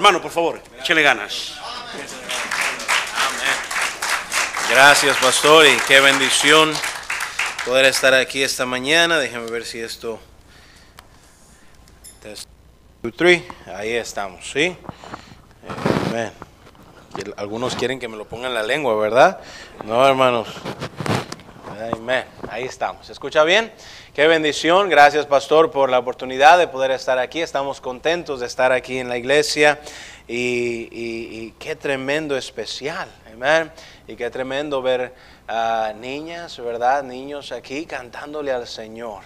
[0.00, 1.52] Hermano, por favor, échale ganas.
[4.70, 6.72] Gracias, pastor, y qué bendición
[7.66, 9.18] poder estar aquí esta mañana.
[9.18, 10.18] Déjenme ver si esto.
[13.66, 14.74] Ahí estamos, ¿sí?
[17.36, 19.38] Algunos quieren que me lo ponga en la lengua, ¿verdad?
[19.84, 20.48] No, hermanos.
[21.80, 22.24] Amén.
[22.50, 23.06] Ahí estamos.
[23.06, 23.72] ¿Se escucha bien?
[24.12, 24.90] Qué bendición.
[24.90, 27.40] Gracias, pastor, por la oportunidad de poder estar aquí.
[27.40, 29.80] Estamos contentos de estar aquí en la iglesia.
[30.28, 33.08] Y, qué tremendo especial.
[33.32, 33.72] Amén.
[34.06, 35.14] Y qué tremendo ver
[35.48, 37.02] a niñas, ¿verdad?
[37.02, 39.22] Niños aquí cantándole al Señor.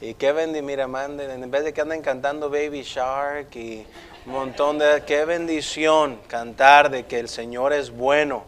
[0.00, 3.84] Y qué bendición, mira, manden, en vez de que anden cantando Baby Shark y
[4.26, 8.44] un montón de, qué bendición cantar de que el Señor es bueno.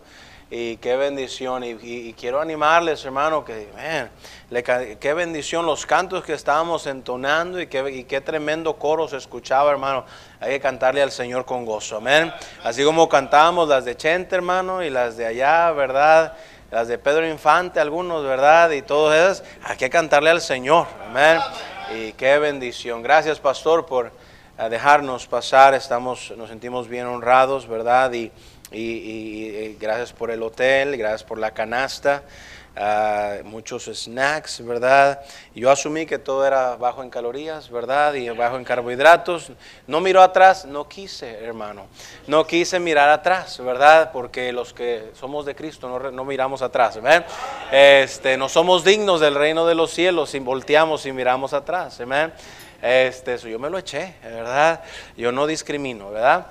[0.50, 1.62] Y qué bendición.
[1.64, 3.68] Y, quiero animarles, hermano, que,
[4.98, 10.06] qué bendición los cantos que estábamos entonando y qué, tremendo coro se escuchaba, hermano.
[10.40, 12.32] Hay que cantarle al Señor con gozo, amén.
[12.64, 16.32] Así como cantábamos las de Chente, hermano, y las de allá, ¿verdad?
[16.70, 18.70] Las de Pedro Infante, algunos, ¿verdad?
[18.70, 21.40] Y todas esas, hay que cantarle al Señor, amén.
[21.94, 23.02] Y qué bendición.
[23.02, 24.12] Gracias, pastor, por
[24.58, 25.72] a dejarnos pasar.
[25.74, 28.12] Estamos, nos sentimos bien honrados, ¿verdad?
[28.12, 28.32] Y,
[28.76, 32.22] y- y gracias por el hotel, gracias por la canasta,
[32.76, 35.20] ah, muchos snacks, ¿verdad?
[35.54, 38.14] Yo asumí que todo era bajo en calorías, ¿verdad?
[38.14, 39.50] Y bajo en carbohidratos.
[39.86, 41.86] No miró atrás, no quise, hermano.
[42.26, 44.10] No quise mirar atrás, ¿verdad?
[44.12, 47.26] Porque los que somos de Cristo no miramos atrás, ¿verdad?
[47.72, 52.34] Este, no somos dignos del reino de los cielos si volteamos y miramos atrás, ¿verdad?
[52.80, 54.82] Este, eso yo me lo eché, ¿verdad?
[55.16, 56.46] Yo no discrimino, ¿verdad?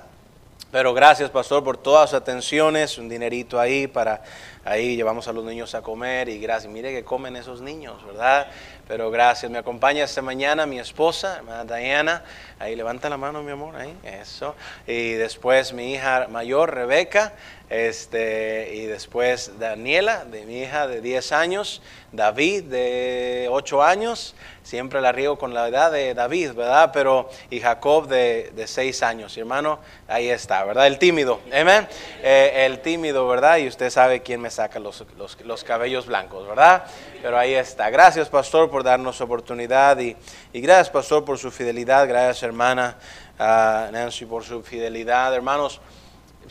[0.70, 4.22] Pero gracias, pastor, por todas sus atenciones, un dinerito ahí para
[4.68, 6.70] ahí llevamos a los niños a comer y gracias.
[6.70, 8.48] Mire que comen esos niños, ¿verdad?
[8.86, 9.50] Pero gracias.
[9.50, 12.22] Me acompaña esta mañana mi esposa, hermana Diana.
[12.58, 13.96] Ahí levanta la mano, mi amor, ahí.
[14.02, 14.54] Eso.
[14.86, 17.32] Y después mi hija mayor, Rebeca.
[17.70, 21.82] Este, y después Daniela, de mi hija de 10 años.
[22.12, 24.34] David, de 8 años.
[24.62, 26.90] Siempre la riego con la edad de David, ¿verdad?
[26.94, 29.36] Pero, y Jacob de, de 6 años.
[29.36, 30.86] Hermano, ahí está, ¿verdad?
[30.86, 31.86] El tímido, amén.
[32.22, 33.58] Eh, el tímido, ¿verdad?
[33.58, 36.84] Y usted sabe quién me saca los, los- los cabellos blancos, ¿verdad?
[37.20, 37.90] Pero ahí está.
[37.90, 39.98] Gracias, pastor, por darnos oportunidad.
[39.98, 40.16] Y,
[40.54, 42.08] y gracias, pastor, por su fidelidad.
[42.08, 42.96] Gracias, hermana
[43.38, 45.34] ah, Nancy, por su fidelidad.
[45.34, 45.80] Hermanos,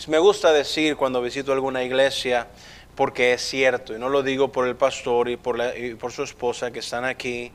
[0.08, 2.48] me gusta decir cuando visito alguna iglesia,
[2.96, 6.12] porque es cierto, y no lo digo por el pastor y por, la- y por
[6.12, 7.52] su esposa que están aquí,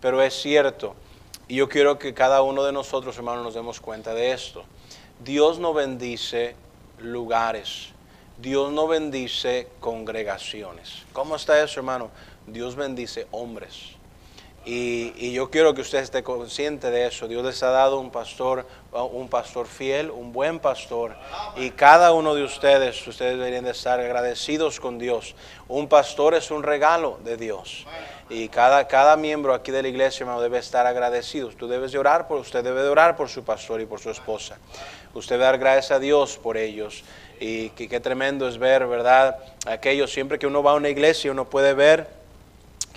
[0.00, 0.94] pero es cierto.
[1.48, 4.64] Y yo quiero que cada uno de nosotros, hermanos, nos demos cuenta de esto.
[5.22, 6.54] Dios no bendice
[6.98, 7.88] lugares.
[8.38, 11.02] Dios no bendice congregaciones.
[11.12, 12.10] ¿Cómo está eso, hermano?
[12.46, 13.99] Dios bendice hombres.
[14.64, 17.26] Y, yo quiero que usted esté consciente de eso.
[17.26, 21.16] Dios les ha dado un pastor, un pastor fiel, un buen pastor.
[21.56, 25.34] Y cada uno de ustedes, ustedes deberían de estar agradecidos con Dios.
[25.68, 27.86] Un pastor es un regalo de Dios.
[28.28, 31.48] Y cada, cada miembro aquí de la iglesia, hermano, debe estar agradecido.
[31.48, 34.10] Tú debes de orar por, usted debe de orar por su pastor y por su
[34.10, 34.58] esposa.
[35.14, 37.02] Usted debe dar gracias a Dios por ellos.
[37.40, 39.38] Y qué tremendo es ver, ¿verdad?
[39.66, 42.19] Aquellos, siempre que uno va a una iglesia, uno puede ver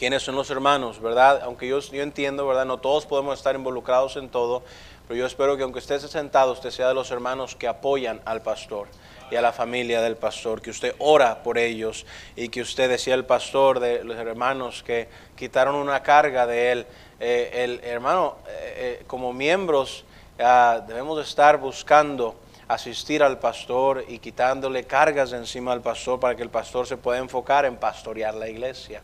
[0.04, 1.40] quiénes son los hermanos, ¿verdad?
[1.44, 2.66] Aunque yo, yo entiendo, ¿verdad?
[2.66, 4.62] No todos podemos estar involucrados en todo,
[5.08, 8.20] pero yo espero que aunque usted esté sentado, usted sea de los hermanos que apoyan
[8.26, 8.90] al pastor
[9.32, 12.06] y a la familia del pastor, que usted ora por ellos
[12.36, 16.86] y que usted decía el pastor de los hermanos que quitaron una carga de él.
[17.22, 20.04] Eh, el hermano, eh, eh, como miembros,
[20.38, 22.36] ah, debemos de estar buscando
[22.68, 27.20] asistir al pastor y quitándole cargas encima al pastor para que el pastor se pueda
[27.20, 29.02] enfocar en pastorear la iglesia.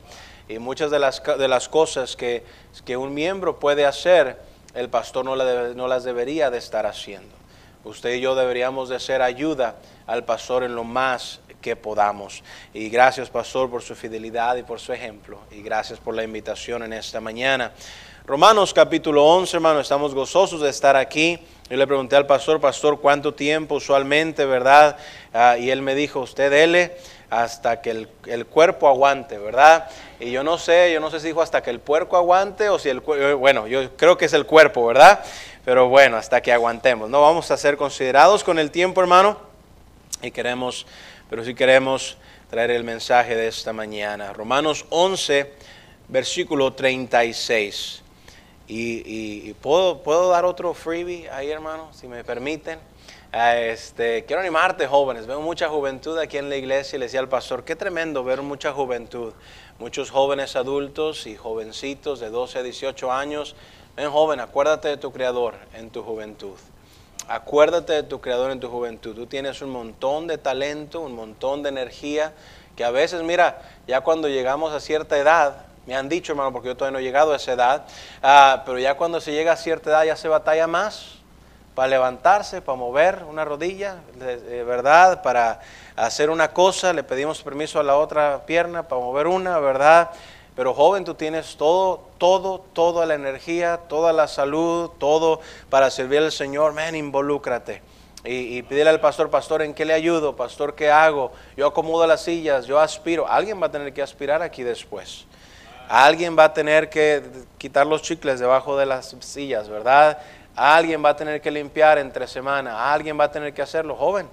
[0.50, 2.44] Y muchas de las, de las cosas que,
[2.84, 4.38] que un miembro puede hacer,
[4.74, 7.36] el pastor no, no las debería de estar haciendo.
[7.84, 9.76] Usted y yo deberíamos de ser ayuda
[10.08, 12.44] al pastor en lo más que podamos.
[12.74, 15.40] Y gracias, pastor, por su fidelidad y por su ejemplo.
[15.52, 17.72] Y gracias por la invitación en esta mañana.
[18.26, 21.40] Romanos capítulo 11, hermano, estamos gozosos de estar aquí.
[21.70, 24.98] Yo le pregunté al pastor, pastor, ¿cuánto tiempo usualmente, verdad?
[25.34, 26.98] Ah, y él me dijo, usted dele
[27.30, 29.90] hasta que el, el cuerpo aguante, ¿verdad?
[30.20, 32.80] Y yo no sé, yo no sé si dijo hasta que el puerco aguante o
[32.80, 35.24] si el cuerpo, bueno, yo creo que es el cuerpo, ¿verdad?
[35.66, 37.10] Pero bueno, hasta que aguantemos.
[37.10, 39.38] No vamos a ser considerados con el tiempo, hermano.
[40.22, 40.86] Y queremos,
[41.30, 42.18] pero sí queremos
[42.50, 44.34] traer el mensaje de esta mañana.
[44.34, 45.54] Romanos 11,
[46.08, 48.02] versículo 36.
[48.68, 52.80] Y, y- y ¿puedo, puedo dar otro freebie ahí, hermano, si me permiten.
[53.31, 55.28] Este, quiero animarte, jóvenes.
[55.28, 58.42] Veo mucha juventud aquí en la iglesia y le decía al pastor, qué tremendo ver
[58.42, 59.34] mucha juventud.
[59.78, 63.56] Muchos jóvenes adultos y jovencitos de 12 a 18 años.
[63.96, 66.56] Ven, joven, acuérdate de tu Creador en tu juventud.
[67.28, 69.16] Acuérdate de tu creador en tu juventud.
[69.16, 72.34] Tú tienes un montón de talento, un montón de energía,
[72.76, 76.70] que a veces, mira, ya cuando llegamos a cierta edad, me han dicho, hermano, porque
[76.70, 77.86] yo todavía no he llegado a esa edad,
[78.24, 81.19] ah, pero ya cuando se llega a cierta edad ya se batalla más
[81.80, 85.62] para levantarse, para mover una rodilla, verdad, para
[85.96, 90.10] hacer una cosa, le pedimos permiso a la otra pierna para mover una, ¿verdad?
[90.58, 95.40] Pero joven, tú tienes todo, todo, toda la energía, toda la salud, todo
[95.70, 96.74] para servir al Señor.
[96.74, 97.81] Men, involúcrate.
[98.26, 100.36] Y, y pídele al pastor, pastor, ¿en qué le ayudo?
[100.36, 101.31] Pastor, ¿qué hago?
[101.56, 103.26] Yo acomodo las sillas, yo aspiro.
[103.26, 105.26] Alguien va a tener que aspirar aquí después.
[105.88, 107.24] Alguien va a tener que
[107.58, 110.20] quitar los chicles debajo de las sillas, ¿verdad?
[110.59, 112.91] Alguien va a tener que limpiar entre semana.
[112.94, 113.95] Alguien va a tener que hacerlo.
[113.95, 114.27] Joven,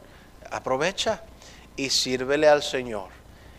[0.51, 1.23] aprovecha
[1.77, 3.17] y sírvele al Señor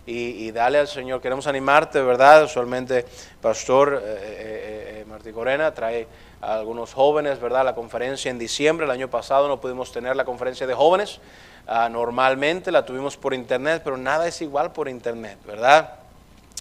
[0.08, 1.22] y, dale al Señor.
[1.22, 2.46] Queremos animarte, ¿verdad?
[2.46, 3.06] Usualmente,
[3.42, 6.08] Pastor eh, eh, eh, Martí Corena trae
[6.42, 7.66] a algunos jóvenes, ¿verdad?
[7.66, 11.20] La conferencia en diciembre, el año pasado no pudimos tener la conferencia de jóvenes.
[11.68, 15.96] Ah, normalmente la tuvimos por internet, pero nada es igual por internet, ¿verdad?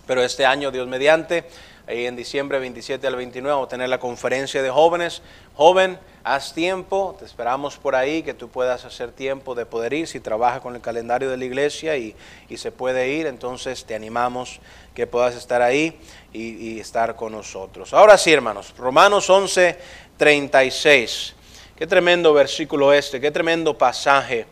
[0.07, 1.45] Pero este año, Dios mediante,
[1.87, 5.23] ahí en diciembre 27 al 29 vamos a tener la conferencia de jóvenes.
[5.57, 10.07] Joven, haz tiempo, te esperamos por ahí, que tú puedas hacer tiempo de poder ir.
[10.07, 12.15] Si trabaja con el calendario de la iglesia y,
[12.57, 14.61] se puede ir, entonces te animamos
[14.95, 15.99] que puedas estar ahí
[16.35, 17.95] y, estar con nosotros.
[17.95, 19.79] Ahora sí, hermanos, Romanos 11,
[20.19, 21.35] 36.
[21.75, 24.45] Qué tremendo versículo este, qué tremendo pasaje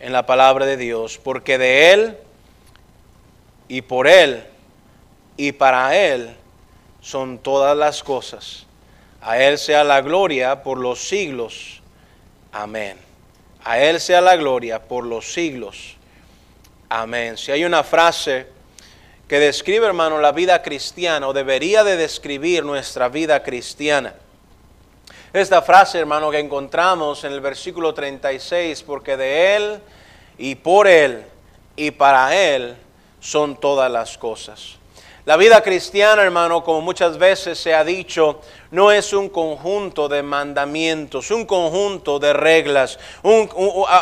[0.00, 2.18] en la palabra de Dios, porque de Él
[3.68, 4.42] y por Él
[5.36, 6.34] y para Él
[7.00, 8.67] son todas las cosas.
[9.20, 11.82] A Él sea la gloria por los siglos.
[12.52, 12.98] Amén.
[13.64, 15.96] A Él sea la gloria por los siglos.
[16.88, 17.36] Amén.
[17.36, 18.46] Si hay una frase
[19.28, 24.14] que describe, hermano, la vida cristiana o debería de describir nuestra vida cristiana.
[25.34, 29.80] Esta frase, hermano, que encontramos en el versículo 36, porque de Él
[30.38, 31.24] y por Él
[31.76, 32.74] y para Él
[33.20, 34.76] son todas las cosas.
[35.26, 40.22] La vida cristiana, hermano, como muchas veces se ha dicho, no es un conjunto de
[40.22, 42.98] mandamientos, un conjunto de reglas.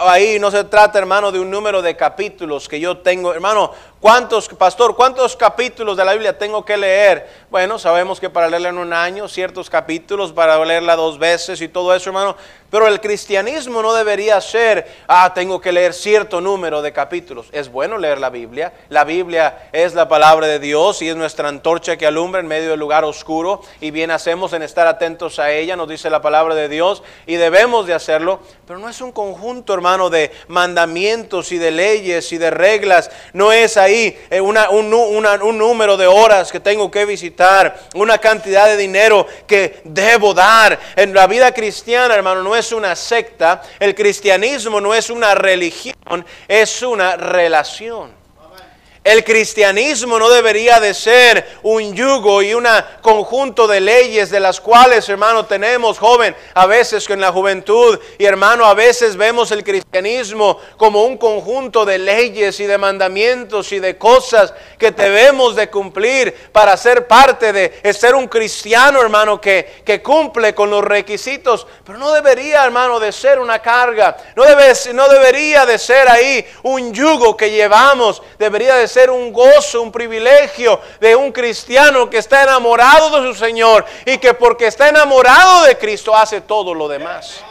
[0.08, 3.32] ahí no se trata, hermano, de un número de capítulos que yo tengo.
[3.32, 3.70] Hermano,
[4.00, 7.28] ¿cuántos, pastor, cuántos capítulos de la Biblia tengo que leer?
[7.50, 11.68] Bueno, sabemos que para leerla en un año, ciertos capítulos, para leerla dos veces y
[11.68, 12.36] todo eso, hermano.
[12.70, 17.46] Pero el cristianismo no debería ser, ah, tengo que leer cierto número de capítulos.
[17.52, 18.72] Es bueno leer la Biblia.
[18.88, 22.70] La Biblia es la palabra de Dios y es nuestra antorcha que alumbra en medio
[22.70, 23.62] del lugar oscuro.
[23.80, 27.36] Y bien hacemos en estar atentos a ella, nos dice la palabra de Dios, y
[27.36, 28.40] debemos de hacerlo.
[28.66, 33.12] Pero no es un conjunto, hermano, de mandamientos y de leyes y de reglas.
[33.32, 38.66] No es ahí eh, un, un número de horas que tengo que visitar, una cantidad
[38.66, 40.78] de dinero que debo dar.
[40.94, 46.24] En la vida cristiana, hermano, no es una secta, el cristianismo no es una religión,
[46.48, 48.25] es una relación.
[49.06, 52.66] El cristianismo no debería de ser un yugo y un
[53.02, 58.24] conjunto de leyes de las cuales, hermano, tenemos, joven, a veces en la juventud y
[58.24, 63.78] hermano, a veces vemos el cristianismo como un conjunto de leyes y de mandamientos y
[63.78, 69.82] de cosas que debemos de cumplir para ser parte de ser un cristiano, hermano, que,
[69.84, 74.72] que cumple con los requisitos, pero no debería, hermano, de ser una carga, no, debe,
[74.94, 79.82] no debería de ser ahí un yugo que llevamos, debería de ser ser un gozo,
[79.82, 84.88] un privilegio de un cristiano que está enamorado de su Señor y que porque está
[84.88, 87.44] enamorado de Cristo hace todo lo demás.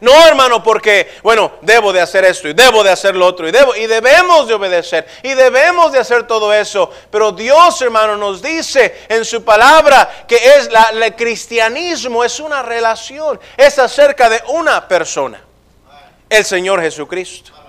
[0.00, 3.50] No, hermano, porque, bueno, debo de hacer esto y debo de hacer lo otro y,
[3.50, 6.90] debo, y debemos de obedecer y debemos de hacer todo eso.
[7.10, 12.62] Pero Dios, hermano, nos dice en su palabra que es la, el cristianismo es una
[12.62, 15.42] relación, es acerca de una persona,
[16.28, 17.61] el Señor Jesucristo.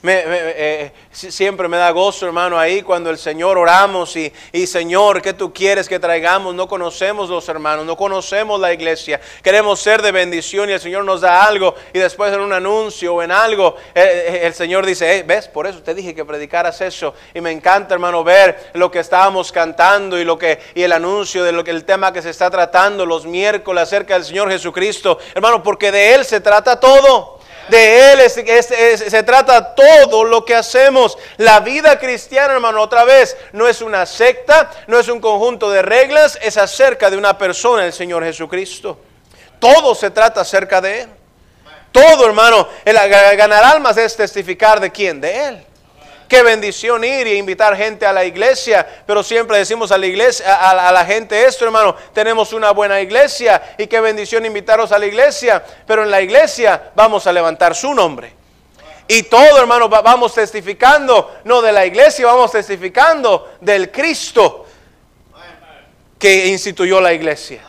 [0.00, 5.20] Me, eh, siempre me da gozo, hermano, ahí cuando el Señor oramos y, y, Señor,
[5.20, 6.54] ¿qué tú quieres que traigamos?
[6.54, 11.04] No conocemos los hermanos, no conocemos la iglesia, queremos ser de bendición y el Señor
[11.04, 14.86] nos da algo y después en un anuncio o en algo, eh, eh, el Señor
[14.86, 18.92] dice, ves, por eso te dije que predicaras eso y me encanta, hermano, ver lo
[18.92, 22.22] que estábamos cantando y, lo que, y el anuncio de lo que el tema que
[22.22, 26.78] se está tratando los miércoles acerca del Señor Jesucristo, hermano, porque de Él se trata
[26.78, 27.37] todo.
[27.68, 31.18] De Él se trata todo lo que hacemos.
[31.36, 35.82] La vida cristiana, hermano, otra vez, no es una secta, no es un conjunto de
[35.82, 38.98] reglas, es acerca de una persona, el Señor Jesucristo.
[39.58, 41.08] Todo se trata acerca de Él.
[41.92, 45.66] Todo, hermano, el ganar almas es testificar de quién, de Él.
[46.28, 48.86] Qué bendición ir y invitar gente a la iglesia.
[49.06, 51.96] Pero siempre decimos a la iglesia, a, la gente esto, hermano.
[52.12, 55.64] Tenemos una buena iglesia y qué bendición invitaros a la iglesia.
[55.86, 58.32] Pero en la iglesia vamos a levantar su nombre.
[59.08, 64.66] Y todo, hermano, va- vamos testificando, no de la iglesia, vamos testificando del Cristo
[66.18, 67.62] que instituyó la iglesia.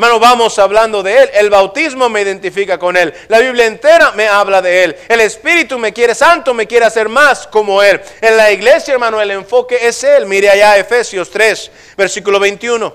[0.00, 1.30] Hermano, vamos hablando de Él.
[1.34, 3.12] El bautismo me identifica con Él.
[3.28, 4.96] La Biblia entera me habla de Él.
[5.06, 8.00] El Espíritu me quiere santo, me quiere hacer más como Él.
[8.22, 10.24] En la iglesia, hermano, el enfoque es Él.
[10.24, 12.94] Mire allá Efesios 3, versículo 21.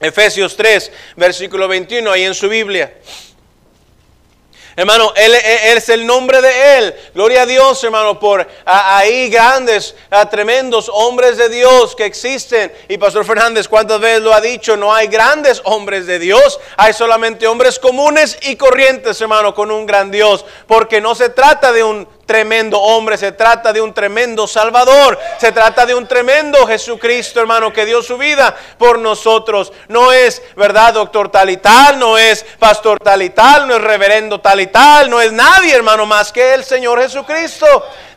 [0.00, 2.92] Efesios 3, versículo 21, ahí en su Biblia.
[4.78, 6.94] Hermano, él, es el nombre de Él.
[7.12, 12.72] Gloria a Dios, hermano, por ahí grandes, a tremendos hombres de Dios que existen.
[12.86, 14.76] Y Pastor Fernández, ¿cuántas veces lo ha dicho?
[14.76, 19.84] No hay grandes hombres de Dios, hay solamente hombres comunes y corrientes, hermano, con un
[19.84, 20.44] gran Dios.
[20.68, 25.50] Porque no se trata de un tremendo hombre, se trata de un tremendo Salvador, se
[25.50, 29.72] trata de un tremendo Jesucristo, hermano, que dio su vida por nosotros.
[29.88, 31.98] No es, ¿verdad, doctor tal y tal?
[31.98, 35.74] No es pastor tal y tal, no es reverendo tal y tal, no es nadie,
[35.74, 37.66] hermano, más que el Señor Jesucristo.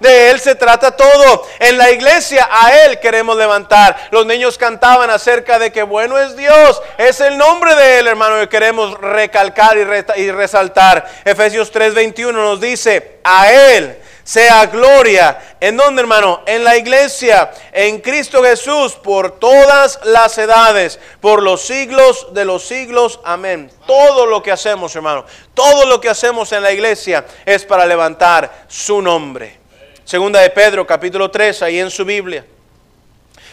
[0.01, 1.47] De Él se trata todo.
[1.59, 3.95] En la iglesia a Él queremos levantar.
[4.11, 8.39] Los niños cantaban acerca de que bueno es Dios, es el nombre de Él, hermano,
[8.41, 11.07] que queremos recalcar y, y resaltar.
[11.23, 15.55] Efesios 3:21 nos dice, a Él sea gloria.
[15.59, 16.41] ¿En dónde, hermano?
[16.45, 22.63] En la iglesia, en Cristo Jesús, por todas las edades, por los siglos de los
[22.63, 23.19] siglos.
[23.23, 23.71] Amén.
[23.85, 28.65] Todo lo que hacemos, hermano, todo lo que hacemos en la iglesia es para levantar
[28.67, 29.59] su nombre.
[30.05, 32.45] Segunda de Pedro, capítulo 3, ahí en su Biblia.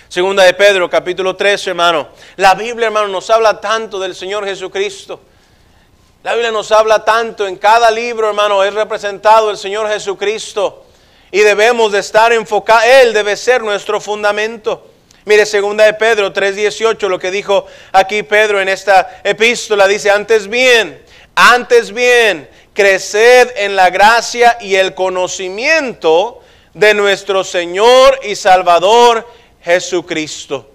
[0.08, 2.08] Segunda de Pedro, capítulo 3, hermano.
[2.36, 5.20] La Biblia, hermano, nos habla tanto del Señor Jesucristo.
[6.24, 10.84] La Biblia nos habla tanto, en cada libro, hermano, es representado el Señor Jesucristo.
[11.30, 14.84] Y debemos de estar enfocados, Él debe ser nuestro fundamento.
[15.24, 20.48] Mire, segunda de Pedro 3:18, lo que dijo aquí Pedro en esta epístola, dice, antes
[20.48, 21.00] bien,
[21.36, 26.40] antes bien, creced en la gracia y el conocimiento
[26.74, 29.24] de nuestro Señor y Salvador
[29.62, 30.68] Jesucristo.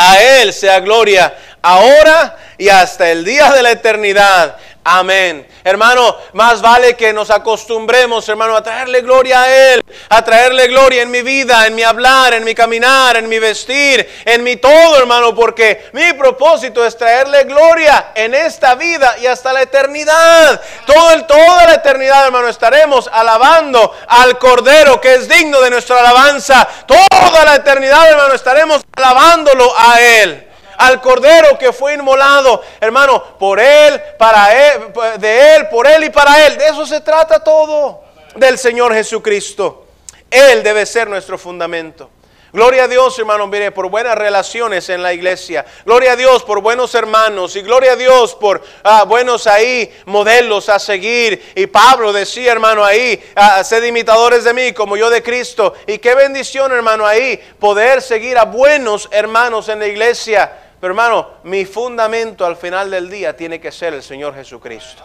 [0.00, 4.56] A Él sea gloria ahora y hasta el día de la eternidad.
[4.90, 5.46] Amén.
[5.64, 11.02] Hermano, más vale que nos acostumbremos, hermano, a traerle gloria a Él, a traerle gloria
[11.02, 14.96] en mi vida, en mi hablar, en mi caminar, en mi vestir, en mi todo,
[14.96, 20.58] hermano, porque mi propósito es traerle gloria en esta vida y hasta la eternidad.
[20.86, 26.00] Todo el, toda la eternidad, hermano, estaremos alabando al Cordero que es digno de nuestra
[26.00, 26.66] alabanza.
[26.86, 30.47] Toda la eternidad, hermano, estaremos alabándolo a Él
[30.78, 36.10] al cordero que fue inmolado, hermano, por él, para él, de él, por él y
[36.10, 36.56] para él.
[36.56, 38.02] De eso se trata todo,
[38.36, 39.86] del Señor Jesucristo.
[40.30, 42.10] Él debe ser nuestro fundamento.
[42.50, 45.66] Gloria a Dios, hermano, mire, por buenas relaciones en la iglesia.
[45.84, 47.54] Gloria a Dios por buenos hermanos.
[47.56, 51.52] Y gloria a Dios por ah, buenos ahí modelos a seguir.
[51.54, 55.74] Y Pablo decía, hermano, ahí, ah, sed imitadores de mí como yo de Cristo.
[55.86, 60.50] Y qué bendición, hermano, ahí, poder seguir a buenos hermanos en la iglesia.
[60.80, 65.02] Pero hermano, mi fundamento al final del día tiene que ser el Señor Jesucristo.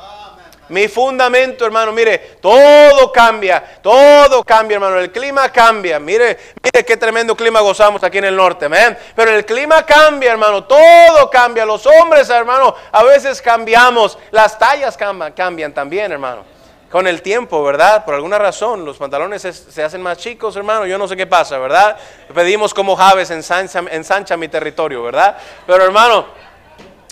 [0.69, 4.97] Mi fundamento, hermano, mire, todo cambia, todo cambia, hermano.
[4.97, 5.99] El clima cambia.
[5.99, 8.97] Mire, mire qué tremendo clima gozamos aquí en el norte, amén.
[9.15, 11.65] Pero el clima cambia, hermano, todo cambia.
[11.65, 14.17] Los hombres, hermano, a veces cambiamos.
[14.31, 16.45] Las tallas cambian, cambian también, hermano.
[16.93, 18.05] Con el tiempo, ¿verdad?
[18.05, 20.85] Por alguna razón, los pantalones se, hacen más chicos, hermano.
[20.85, 21.97] Yo no sé qué pasa, ¿verdad?
[22.35, 25.35] Pedimos como Javes ensancha, ensancha mi territorio, ¿verdad?
[25.65, 26.27] Pero, hermano,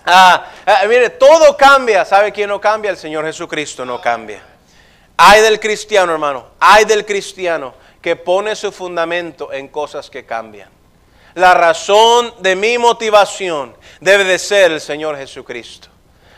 [0.05, 2.05] Ah, ah, mire, todo cambia.
[2.05, 2.91] ¿Sabe quién no cambia?
[2.91, 4.43] El Señor Jesucristo no cambia.
[5.17, 6.45] Hay del cristiano, hermano.
[6.59, 10.69] Hay del cristiano que pone su fundamento en cosas que cambian.
[11.33, 15.89] La razón de mi motivación debe de ser el Señor Jesucristo.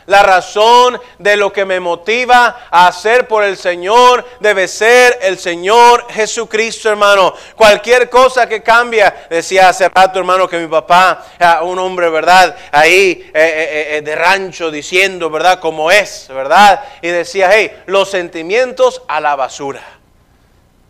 [0.06, 5.38] La razón de lo que me motiva a hacer por el Señor debe ser el
[5.38, 7.34] Señor Jesucristo, hermano.
[7.56, 12.54] Cualquier cosa que cambia, decía hace rato, hermano, que mi papá, ah, un hombre, ¿verdad?
[12.70, 15.58] Ahí eh, eh, eh, de rancho diciendo, ¿verdad?
[15.58, 16.84] Como es, ¿verdad?
[17.00, 19.82] Y decía, hey, los sentimientos a la basura.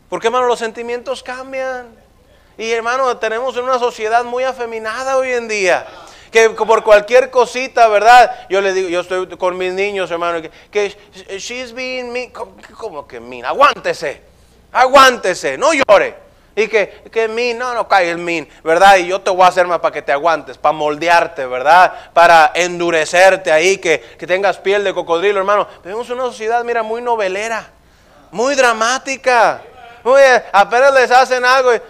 [0.09, 1.89] Porque, hermano, los sentimientos cambian.
[2.59, 5.87] Y, hermano, tenemos una sociedad muy afeminada hoy en día
[6.35, 8.47] que por cualquier cosita, ¿verdad?
[8.51, 10.97] Yo le digo, yo estoy con mis niños, hermano, que,
[11.39, 12.31] she's being mean.
[12.31, 13.45] ¿Cómo, cómo que mean?
[13.45, 14.21] Aguántese,
[14.73, 16.25] aguántese, no llore.
[16.57, 18.97] Y que, que mean, no, no cae el mean, ¿verdad?
[18.97, 22.11] Y yo te voy a hacer más para que te aguantes, para moldearte, ¿verdad?
[22.13, 25.69] Para endurecerte ahí, que, que tengas piel de cocodrilo, hermano.
[25.85, 27.71] Vivimos una sociedad, mira, muy novelera,
[28.33, 29.63] muy dramática.
[30.03, 31.81] Muy bien, apenas les hacen algo y,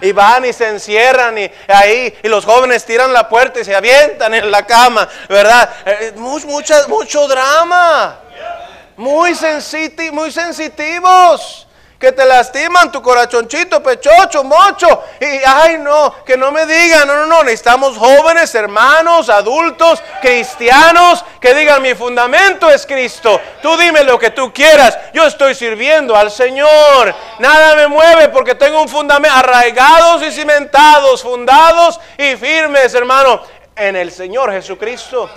[0.00, 3.74] y van y se encierran y ahí y los jóvenes tiran la puerta y se
[3.74, 5.70] avientan en la cama, ¿verdad?
[5.84, 8.18] Eh, mucho drama.
[8.96, 9.32] Muy,
[10.12, 11.66] muy sensitivos
[12.02, 15.04] que te lastiman tu corazoncito, pechocho, mocho.
[15.20, 21.24] Y ay, no, que no me digan, no, no, no, necesitamos jóvenes, hermanos, adultos, cristianos,
[21.40, 23.40] que digan mi fundamento es Cristo.
[23.62, 27.14] Tú dime lo que tú quieras, yo estoy sirviendo al Señor.
[27.38, 33.42] Nada me mueve porque tengo un fundamento, arraigados y cimentados, fundados y firmes, hermano,
[33.76, 35.30] en el Señor Jesucristo.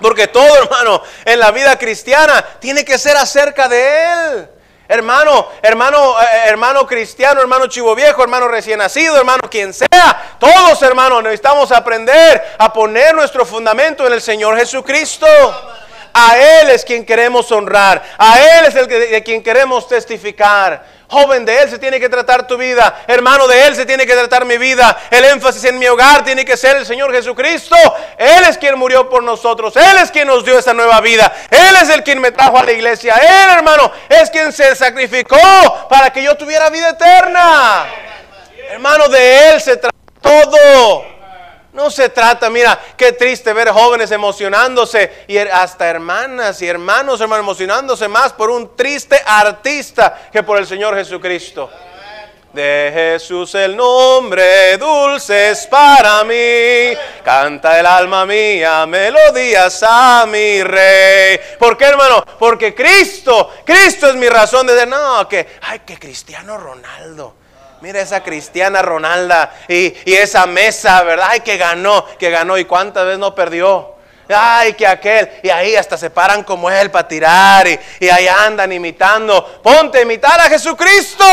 [0.00, 4.48] Porque todo, hermano, en la vida cristiana tiene que ser acerca de Él.
[4.90, 10.36] Hermano, hermano, eh, eh, hermano cristiano, hermano chivo viejo, hermano recién nacido, hermano quien sea,
[10.40, 15.26] todos hermanos necesitamos aprender a poner nuestro fundamento en el Señor Jesucristo.
[16.14, 20.82] A Él es quien queremos honrar, a Él es el de quien queremos testificar.
[21.10, 23.04] Joven, de Él se tiene que tratar tu vida.
[23.06, 24.96] Hermano, de Él se tiene que tratar mi vida.
[25.10, 27.76] El énfasis en mi hogar tiene que ser el Señor Jesucristo.
[28.18, 29.74] Él es quien murió por nosotros.
[29.76, 31.32] Él es quien nos dio esa nueva vida.
[31.50, 33.14] Él es el quien me trajo a la iglesia.
[33.16, 35.38] Él, hermano, es quien se sacrificó
[35.88, 37.86] para que yo tuviera vida eterna.
[38.70, 41.17] Hermano, de Él se trata todo.
[41.78, 47.40] No se trata, mira, qué triste ver jóvenes emocionándose y hasta hermanas y hermanos hermanos
[47.44, 51.70] emocionándose más por un triste artista que por el Señor Jesucristo.
[52.52, 56.98] De Jesús el nombre dulce es para mí.
[57.22, 61.38] Canta el alma mía melodías a mi rey.
[61.60, 62.24] ¿Por qué, hermano?
[62.40, 67.36] Porque Cristo, Cristo es mi razón de decir, no, que, ay, que Cristiano Ronaldo.
[67.80, 71.28] Mira esa cristiana Ronalda y, esa mesa, ¿verdad?
[71.30, 73.94] Ay, que ganó, que ganó y cuántas veces no perdió.
[74.28, 75.30] Ay, que aquel.
[75.42, 79.60] Y ahí hasta se paran como él para tirar y, y, ahí andan imitando.
[79.62, 81.24] Ponte a imitar a Jesucristo.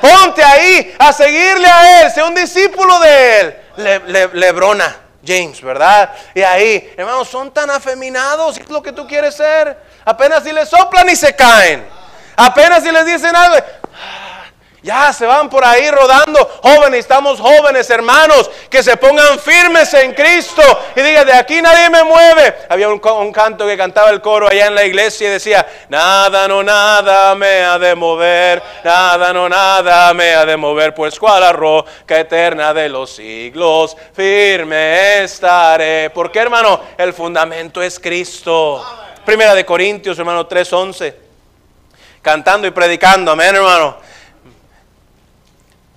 [0.00, 2.12] Ponte ahí a seguirle a él.
[2.12, 3.56] Sea un discípulo de él.
[4.34, 6.10] Lebrona, James, ¿verdad?
[6.34, 8.58] Y ahí, hermanos, son tan afeminados.
[8.58, 9.76] Es lo que tú quieres ser.
[10.04, 11.86] Apenas si les soplan y se caen.
[12.36, 13.56] Apenas si les dicen algo.
[14.82, 16.38] Ya se van por ahí rodando.
[16.62, 20.62] Jóvenes, estamos jóvenes, hermanos, que se pongan firmes en Cristo
[20.94, 22.54] y digan, de aquí nadie me mueve.
[22.68, 26.62] Había un, canto que cantaba el coro allá en la iglesia y decía, nada, no,
[26.62, 31.52] nada me ha de mover, nada, no, nada me ha de mover, pues cual la
[31.52, 36.10] roca eterna de los siglos, firme estaré.
[36.10, 36.80] ¿Por qué, hermano?
[36.96, 38.84] El fundamento es Cristo.
[39.24, 41.14] Primera de Corintios, hermano 3:11.
[42.22, 44.07] Cantando y predicando, amén, hermano.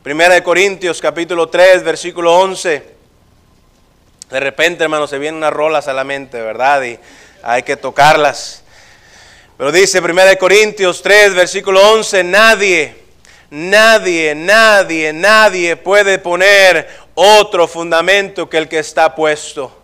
[0.04, 2.84] Primera de Corintios capítulo 3, versículo 11.
[4.32, 6.82] De repente, hermano, se vienen unas rolas a la mente, ¿verdad?
[6.82, 6.98] Y
[7.44, 8.64] hay que tocarlas.
[9.60, 12.96] Pero dice Primera de Corintios 3, versículo 11, nadie,
[13.52, 19.78] nadie, nadie, nadie puede poner otro fundamento que el que está puesto.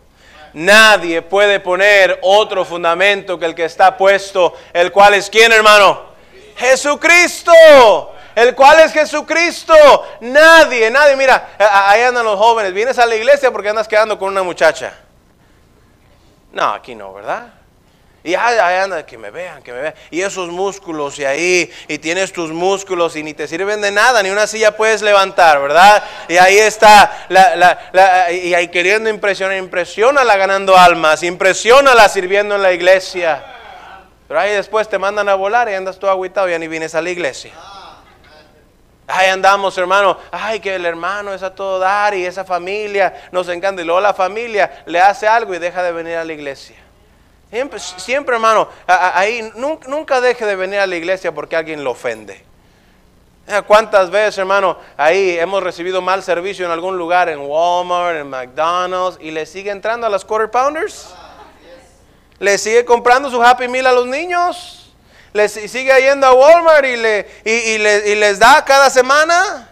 [0.52, 6.08] Nadie puede poner otro fundamento que el que está puesto, el cual es quién, hermano?
[6.56, 7.54] Jesucristo
[8.38, 9.74] el cual es Jesucristo.
[10.22, 12.72] Nadie, nadie, mira, ahí andan los jóvenes.
[12.72, 14.94] Vienes a la iglesia porque andas quedando con una muchacha.
[16.52, 17.48] No, aquí no, ¿verdad?
[18.24, 19.96] Y ahí, anda, que me vean, que me vean.
[20.12, 24.22] Y esos músculos y ahí, y tienes tus músculos y ni te sirven de nada,
[24.22, 26.04] ni una silla puedes levantar, ¿verdad?
[26.28, 27.26] Y ahí está,
[28.30, 33.44] y ahí queriendo impresionar, impresiónala ganando almas, impresiónala sirviendo en la iglesia.
[34.28, 36.94] Pero ahí después te mandan a volar y andas todo aguitado y ya ni vienes
[36.94, 37.52] a la iglesia.
[39.08, 40.18] Ahí andamos, hermano.
[40.32, 43.82] Ay, que el hermano es a todo dar y esa familia nos encanta.
[43.82, 46.76] Y luego la familia le hace algo y deja de venir a la iglesia.
[47.98, 52.44] Siempre, hermano, ahí nunca, deje de venir a la iglesia porque alguien lo ofende.
[53.66, 59.18] ¿Cuántas veces, hermano, ahí hemos recibido mal servicio en algún lugar, en Walmart, en McDonald's,
[59.22, 61.16] y le sigue entrando a las quarter pounders?
[62.40, 64.77] ¿Le sigue comprando su Happy Meal a los niños?
[65.38, 67.78] Les sigue yendo a Walmart y, le, y,
[68.16, 69.70] les da cada semana.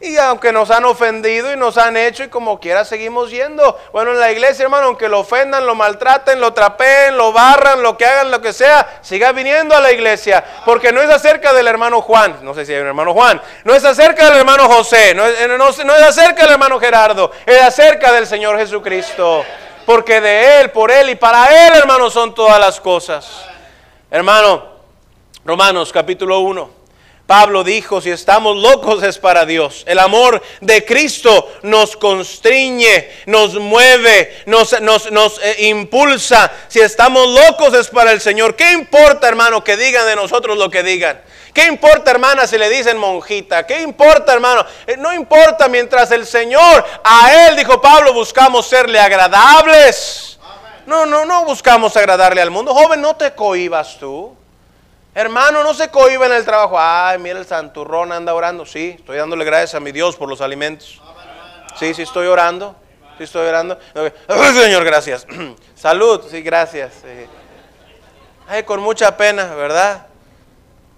[0.00, 3.78] Y aunque nos han ofendido y nos han hecho y como quiera seguimos yendo.
[3.92, 7.96] Bueno, en la iglesia, hermano, aunque lo ofendan, lo maltraten, lo trapeen, lo barran, lo
[7.96, 10.44] que hagan, lo que sea, siga viniendo a la iglesia.
[10.64, 13.74] Porque no es acerca del hermano Juan, no sé si hay un hermano Juan, no
[13.74, 18.10] es acerca del hermano José, no es, no es acerca del hermano Gerardo, es acerca
[18.12, 19.44] del Señor Jesucristo.
[19.86, 23.44] Porque de Él, por Él y para Él, hermano, son todas las cosas.
[24.10, 24.71] Hermano,
[25.44, 26.70] Romanos capítulo 1,
[27.26, 29.82] Pablo dijo, si estamos locos es para Dios.
[29.88, 36.52] El amor de Cristo nos constriñe, nos mueve, nos, nos, nos eh, impulsa.
[36.68, 38.54] Si estamos locos es para el Señor.
[38.54, 41.20] ¿Qué importa, hermano, que digan de nosotros lo que digan?
[41.52, 43.66] ¿Qué importa, hermana, si le dicen monjita?
[43.66, 44.64] ¿Qué importa, hermano?
[44.86, 50.38] Eh, no importa mientras el Señor, a Él, dijo Pablo, buscamos serle agradables.
[50.86, 52.74] No, no, no buscamos agradarle al mundo.
[52.74, 54.36] Joven, no te cohibas tú.
[55.14, 56.76] Hermano, no se cohiba en el trabajo.
[56.78, 58.64] Ay, mira el santurrón anda orando.
[58.64, 61.00] Sí, estoy dándole gracias a mi Dios por los alimentos.
[61.78, 62.74] Sí, sí estoy orando.
[63.18, 63.78] Sí estoy orando.
[64.54, 65.26] Señor, gracias.
[65.74, 66.92] Salud, sí, gracias.
[68.48, 70.06] Ay, con mucha pena, ¿verdad?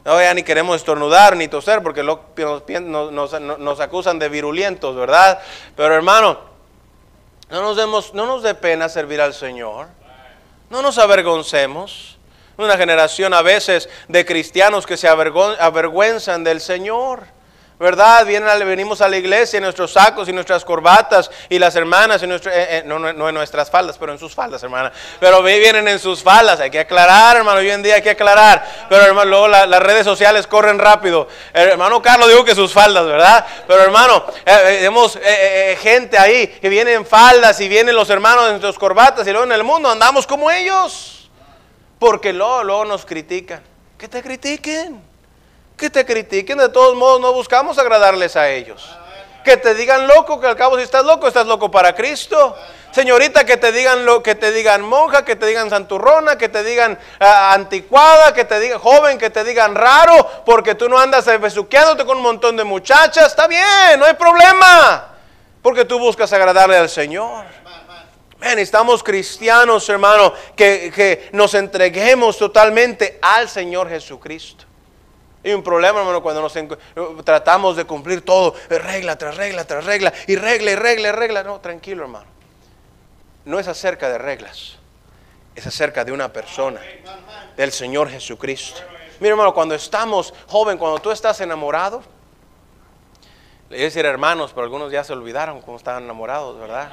[0.04, 5.40] No, ya ni queremos estornudar ni toser porque nos, nos, acusan de virulentos, ¿verdad?
[5.74, 6.38] Pero hermano,
[7.48, 9.86] no nos, demos, no nos dé pena servir al Señor.
[10.68, 12.13] No nos avergoncemos.
[12.56, 17.34] Una generación a veces de cristianos que se avergüenzan del Señor.
[17.76, 18.24] ¿Verdad?
[18.24, 22.28] Vienen, venimos a la iglesia en nuestros sacos y nuestras corbatas y las hermanas, en
[22.28, 24.92] nuestro, eh, eh, no, en nuestras faldas, pero en sus faldas, hermana.
[25.18, 28.64] Pero vienen en sus faldas, hay que aclarar, hermano, hoy en día hay que aclarar.
[28.88, 31.26] Pero hermano, luego las redes sociales corren rápido.
[31.52, 33.44] Hermano Carlos dijo que sus faldas, ¿verdad?
[33.66, 35.18] Pero hermano, eh, vemos
[35.82, 39.46] gente ahí que viene en faldas y vienen los hermanos en sus corbatas y luego
[39.46, 41.13] en el mundo andamos como ellos.
[42.04, 43.62] Porque luego, luego nos critican.
[43.96, 45.14] Que te critiquen
[45.76, 48.88] que te critiquen, de todos modos no buscamos agradarles a ellos.
[49.44, 52.56] Que te digan loco, que al cabo si estás loco, estás loco para Cristo.
[52.92, 56.62] Señorita, que te digan lo, que te digan monja, que te digan santurrona, que te
[56.62, 61.26] digan ah, anticuada, que te digan joven, que te digan raro, porque tú no andas
[61.40, 63.26] besuqueándote con un montón de muchachas.
[63.26, 65.08] Está bien, no hay problema.
[65.60, 67.44] Porque tú buscas agradarle al Señor.
[68.50, 74.64] Necesitamos cristianos, hermano, que, que nos entreguemos totalmente al Señor Jesucristo.
[75.44, 76.54] Hay un problema, hermano, cuando nos
[77.24, 81.42] tratamos de cumplir todo, regla tras regla tras regla, y regla y regla y regla.
[81.42, 82.26] No, tranquilo, hermano.
[83.44, 84.78] No es acerca de reglas,
[85.54, 86.80] es acerca de una persona,
[87.58, 88.80] del Señor Jesucristo.
[89.20, 92.02] Mira, hermano, cuando estamos joven, cuando tú estás enamorado,
[93.68, 96.90] le decir hermanos, pero algunos ya se olvidaron cómo estaban enamorados, ¿verdad?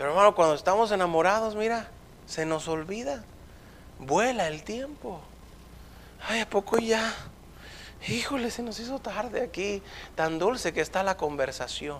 [0.00, 1.86] Pero hermano, cuando estamos enamorados, mira,
[2.24, 3.22] se nos olvida,
[3.98, 5.20] vuela el tiempo.
[6.26, 7.14] Ay, ¿a poco ya?
[8.08, 9.82] Híjole, se nos hizo tarde aquí.
[10.14, 11.98] Tan dulce que está la conversación.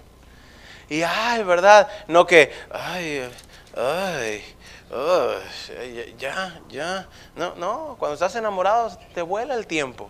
[0.89, 1.91] Y ay, ¿verdad?
[2.09, 3.31] No que, ay,
[3.77, 4.45] ay,
[4.91, 7.07] ay, ya, ya.
[7.37, 10.09] No, no, cuando estás enamorado te vuela el tiempo.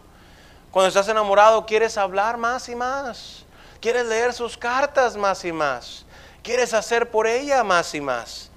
[0.70, 3.44] Cuando estás enamorado quieres hablar más y más.
[3.80, 6.06] Quieres leer sus cartas más y más.
[6.42, 8.50] Quieres hacer por ella más y más.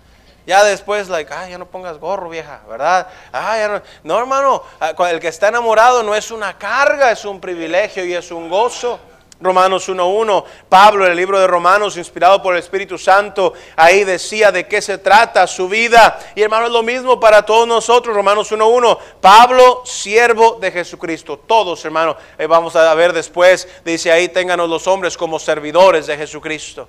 [0.45, 3.07] Ya después, like, ay, ya no pongas gorro, vieja, ¿verdad?
[3.31, 3.81] Ay, ya no.
[4.03, 8.13] no, hermano, ah, el que está enamorado no es una carga, es un privilegio y
[8.13, 8.99] es un gozo.
[9.43, 14.53] Romanos 1.1, Pablo en el libro de Romanos, inspirado por el Espíritu Santo, ahí decía
[14.53, 16.17] de qué se trata su vida.
[16.33, 21.37] Y hermano, es lo mismo para todos nosotros, Romanos 1.1, Pablo, siervo de Jesucristo.
[21.39, 26.15] Todos, hermano, eh, vamos a ver después, dice ahí, ténganos los hombres como servidores de
[26.15, 26.87] Jesucristo.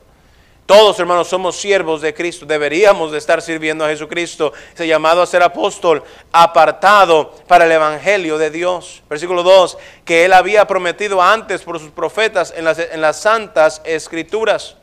[0.66, 2.46] Todos, hermanos, somos siervos de Cristo.
[2.46, 4.54] Deberíamos de estar sirviendo a Jesucristo.
[4.74, 9.02] Se llamado a ser apóstol, apartado para el Evangelio de Dios.
[9.10, 13.82] Versículo 2, que él había prometido antes por sus profetas en las, en las santas
[13.84, 14.76] escrituras.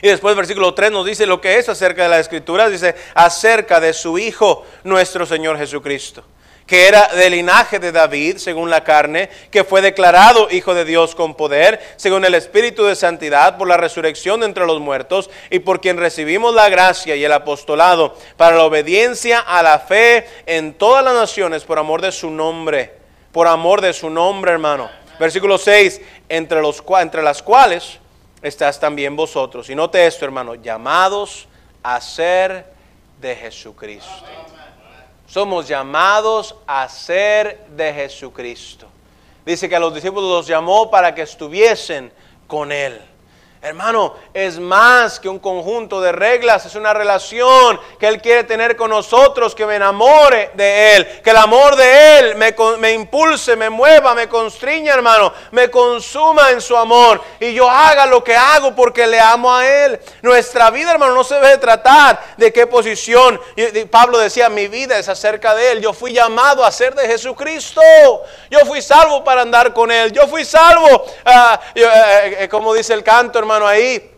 [0.00, 2.72] Y después versículo 3 nos dice lo que es acerca de las escrituras.
[2.72, 6.24] Dice, acerca de su Hijo, nuestro Señor Jesucristo
[6.72, 11.14] que era del linaje de David, según la carne, que fue declarado Hijo de Dios
[11.14, 15.58] con poder, según el Espíritu de Santidad, por la resurrección de entre los muertos, y
[15.58, 20.72] por quien recibimos la gracia y el apostolado para la obediencia a la fe en
[20.72, 22.94] todas las naciones por amor de su nombre,
[23.32, 24.88] por amor de su nombre, hermano.
[25.20, 27.98] Versículo 6, entre, los, entre las cuales
[28.40, 29.68] estás también vosotros.
[29.68, 31.48] Y note esto, hermano, llamados
[31.82, 32.64] a ser
[33.20, 34.08] de Jesucristo.
[35.32, 38.86] Somos llamados a ser de Jesucristo.
[39.46, 42.12] Dice que a los discípulos los llamó para que estuviesen
[42.46, 43.00] con Él.
[43.64, 48.74] Hermano, es más que un conjunto de reglas, es una relación que Él quiere tener
[48.74, 53.70] con nosotros, que me enamore de Él, que el amor de Él me, impulse, me
[53.70, 58.74] mueva, me constriña, hermano, me consuma en su amor y yo haga lo que hago
[58.74, 60.00] porque le amo a Él.
[60.22, 63.40] Nuestra vida, hermano, no se debe tratar de qué posición.
[63.92, 65.80] Pablo decía, mi vida es acerca de Él.
[65.80, 67.80] Yo fui llamado a ser de Jesucristo.
[68.50, 70.10] Yo fui salvo para andar con Él.
[70.10, 74.08] Yo fui salvo, ah, eh, eh, como dice el canto, hermano ahí.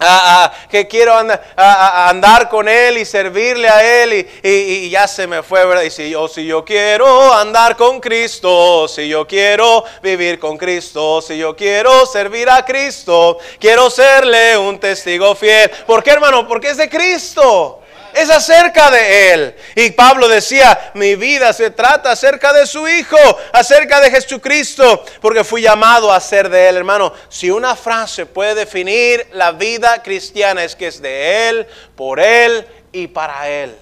[0.00, 5.08] Ah, ah, que quiero andar, andar, con Él y servirle a Él y, y, ya
[5.08, 5.82] se me fue, ¿verdad?
[5.82, 11.20] Y si yo, si yo quiero andar con Cristo, si yo quiero vivir con Cristo,
[11.20, 15.68] si yo quiero servir a Cristo, quiero serle un testigo fiel.
[15.84, 16.46] ¿Por qué, hermano?
[16.46, 17.77] Porque es de Cristo
[18.18, 19.54] es acerca de Él.
[19.74, 23.16] Y Pablo decía, mi vida se trata acerca de su Hijo,
[23.52, 27.12] acerca de Jesucristo, porque fui llamado a ser de Él, hermano.
[27.28, 32.66] Si una frase puede definir la vida cristiana es que es de Él, por Él
[32.92, 33.74] y para Él.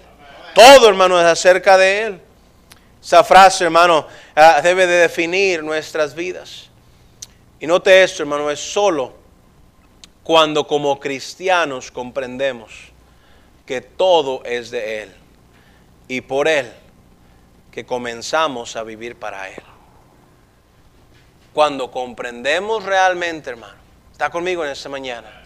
[0.54, 2.20] Todo, hermano, es acerca de Él.
[3.02, 6.68] Esa frase, hermano, ah, debe de definir nuestras vidas.
[7.60, 9.14] Y note esto, hermano, es solo
[10.22, 12.95] cuando como cristianos comprendemos
[13.66, 15.14] que todo es de Él
[16.08, 16.72] y por Él
[17.72, 19.62] que comenzamos a vivir para Él.
[21.52, 23.74] Cuando comprendemos realmente, hermano,
[24.12, 25.42] está conmigo en esta mañana.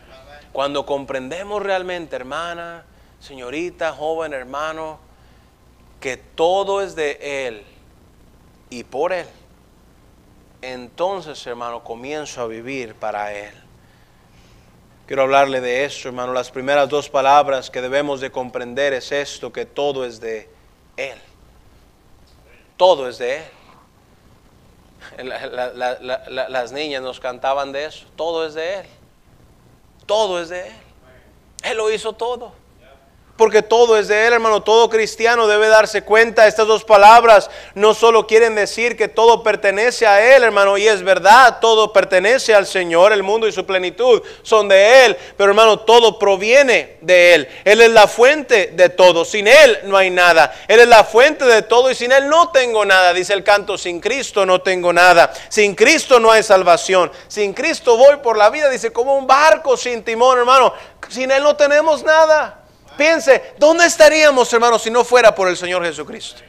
[0.53, 2.85] Cuando comprendemos realmente, hermana,
[3.21, 4.99] señorita, joven, hermano,
[6.01, 7.65] que todo es de Él
[8.69, 9.27] y por Él,
[10.63, 13.55] entonces, hermano, comienzo a vivir para Él.
[15.11, 16.33] Quiero hablarle de eso, hermano.
[16.33, 20.49] Las primeras dos palabras que debemos de comprender es esto, que todo es de
[20.97, 21.19] Él.
[22.77, 23.43] Todo es de
[25.19, 25.29] Él.
[26.31, 28.07] las niñas nos cantaban de eso.
[28.15, 28.87] Todo es de Él.
[30.07, 30.75] Todo es de Él.
[31.65, 32.53] Él lo hizo todo
[33.41, 34.63] porque todo es de Él, hermano.
[34.63, 36.47] Todo cristiano debe darse cuenta.
[36.47, 41.03] Estas dos palabras no solo quieren decir que todo pertenece a Él, hermano, y es
[41.03, 45.79] verdad, todo pertenece al Señor, el mundo y su plenitud son de Él, pero hermano,
[45.79, 47.49] todo proviene de Él.
[47.65, 49.25] Él es la fuente de todo.
[49.25, 50.53] Sin Él no hay nada.
[50.69, 53.15] Él es la fuente de todo y sin Él no tengo nada.
[53.15, 55.33] Dice el canto, sin Cristo no tengo nada.
[55.49, 57.11] Sin Cristo no hay salvación.
[57.27, 60.75] Sin Cristo voy por la vida, dice, como un barco sin timón, hermano.
[61.09, 62.60] Sin Él no tenemos nada.
[63.01, 66.43] Piense, ¿dónde estaríamos, hermanos, si no fuera por el Señor Jesucristo?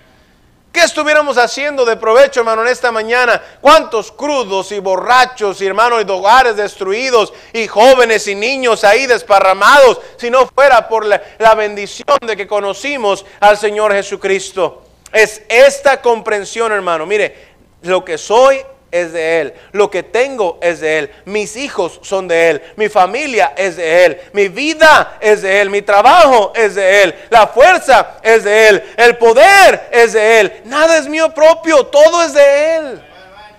[0.70, 3.42] ¿Qué estuviéramos haciendo de provecho, hermano, en esta mañana?
[3.62, 10.02] ¿Cuántos crudos y borrachos y hermanos y hogares destruidos y jóvenes y niños ahí desparramados
[10.18, 14.84] si no fuera por la bendición de que conocimos al Señor Jesucristo?
[15.14, 17.06] Es esta comprensión, hermano.
[17.06, 17.48] Mire,
[17.84, 19.54] lo que soy es de Él.
[19.71, 21.15] Lo que tengo es de Él.
[21.25, 22.62] Mis hijos son de Él.
[22.75, 24.21] Mi familia es de Él.
[24.34, 25.69] Mi vida es de Él.
[25.69, 27.15] Mi trabajo es de Él.
[27.30, 28.93] La fuerza es de Él.
[28.97, 30.62] El poder es de Él.
[30.65, 31.86] Nada es mío propio.
[31.88, 33.04] Todo es de Él.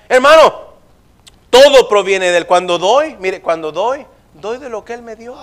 [0.08, 0.54] Hermano,
[1.48, 2.46] todo proviene de Él.
[2.46, 5.34] Cuando doy, mire, cuando doy, doy de lo que Él me dio.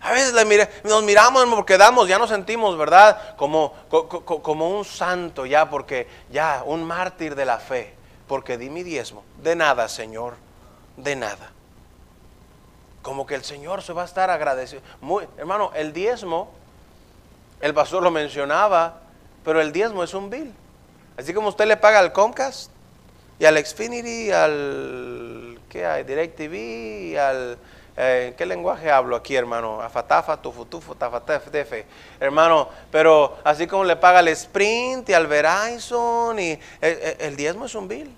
[0.00, 0.32] A veces
[0.84, 3.34] nos miramos porque damos, ya nos sentimos, ¿verdad?
[3.36, 7.95] Como, como un santo ya, porque ya, un mártir de la fe
[8.26, 9.24] porque di mi diezmo.
[9.42, 10.34] De nada, Señor,
[10.96, 11.52] de nada.
[13.02, 14.82] Como que el Señor se va a estar agradecido.
[15.00, 16.50] Muy, hermano, el diezmo,
[17.60, 19.00] el pastor lo mencionaba,
[19.44, 20.52] pero el diezmo es un bill.
[21.16, 22.70] Así como usted le paga al Comcast
[23.38, 26.04] y al Xfinity, al ¿qué hay?
[26.04, 26.54] DirecTV
[27.12, 27.58] y al
[27.98, 29.80] eh, ¿Qué lenguaje hablo aquí, hermano?
[29.80, 31.86] Afatafa, tufutufu, tafatefe.
[32.20, 37.36] Hermano, pero así como le paga al Sprint y al Verizon, y eh, eh, el,
[37.36, 38.14] diezmo es un bill.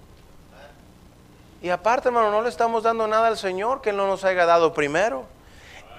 [1.62, 4.46] Y aparte, hermano, no le estamos dando nada al Señor que Él no nos haya
[4.46, 5.24] dado primero.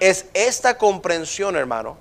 [0.01, 1.97] Es esta comprensión, hermano,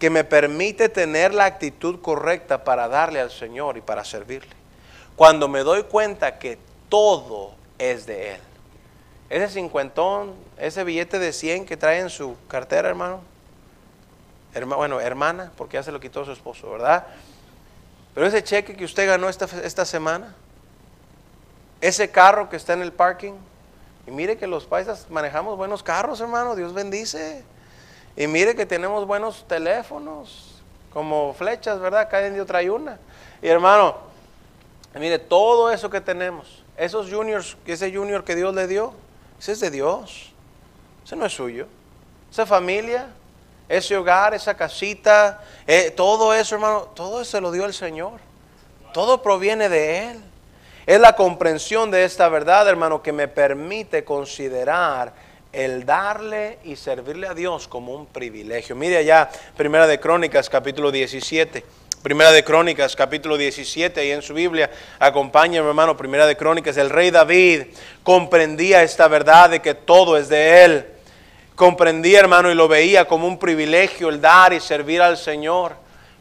[0.00, 4.54] que me permite tener la actitud correcta para darle al Señor y para servirle.
[5.14, 8.40] Cuando me doy cuenta que todo es de Él.
[9.28, 13.20] Ese cincuentón, ese billete de 100 que trae en su cartera, hermano.
[14.76, 17.06] bueno, hermana, porque ya se lo quitó su esposo, ¿verdad?
[18.14, 20.34] Pero ese cheque que usted ganó esta, esta semana,
[21.80, 23.34] ese carro que está en el parking,
[24.06, 27.44] y mire que los paisas manejamos buenos carros, hermano, Dios bendice.
[28.16, 30.62] Y mire que tenemos buenos teléfonos,
[30.92, 32.08] como flechas, ¿verdad?
[32.08, 32.98] Cada día trae una.
[33.42, 33.96] Y hermano,
[34.94, 38.94] mire, todo eso que tenemos, esos juniors, ese junior que Dios le dio,
[39.38, 40.32] ese es de Dios.
[41.04, 41.66] Ese no es suyo.
[42.30, 43.08] Esa familia,
[43.68, 48.20] ese hogar, esa casita, eh, todo eso, hermano, todo eso lo dio el Señor.
[48.92, 50.20] Todo proviene de Él.
[50.86, 55.12] Es la comprensión de esta verdad, hermano, que me permite considerar
[55.52, 58.76] el darle y servirle a Dios como un privilegio.
[58.76, 61.64] Mire allá, Primera de Crónicas, capítulo 17.
[62.02, 66.90] Primera de Crónicas, capítulo 17, ahí en su Biblia, acompaña, hermano, Primera de Crónicas, el
[66.90, 67.64] rey David
[68.04, 70.86] comprendía esta verdad de que todo es de él.
[71.56, 75.74] Comprendía, hermano, y lo veía como un privilegio el dar y servir al Señor.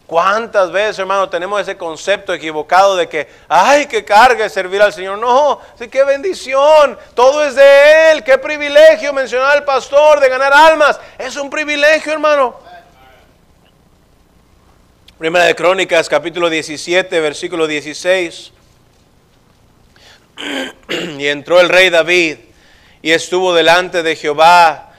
[0.08, 4.94] ¿Cuántas veces, hermano, tenemos ese concepto equivocado de que, ay, qué carga es servir al
[4.94, 5.18] Señor?
[5.18, 10.54] No, sí, qué bendición, todo es de Él, qué privilegio mencionar al pastor de ganar
[10.54, 11.00] almas.
[11.18, 12.65] Es un privilegio, hermano.
[15.18, 18.52] Primera de Crónicas, capítulo 17, versículo 16.
[21.18, 22.40] y entró el rey David
[23.02, 24.92] y estuvo delante de Jehová.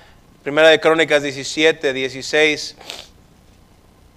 [0.43, 2.77] Primera de Crónicas 17, 16.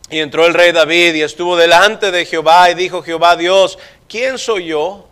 [0.09, 4.37] Y entró el rey David y estuvo delante de Jehová y dijo Jehová Dios, ¿quién
[4.37, 5.05] soy yo?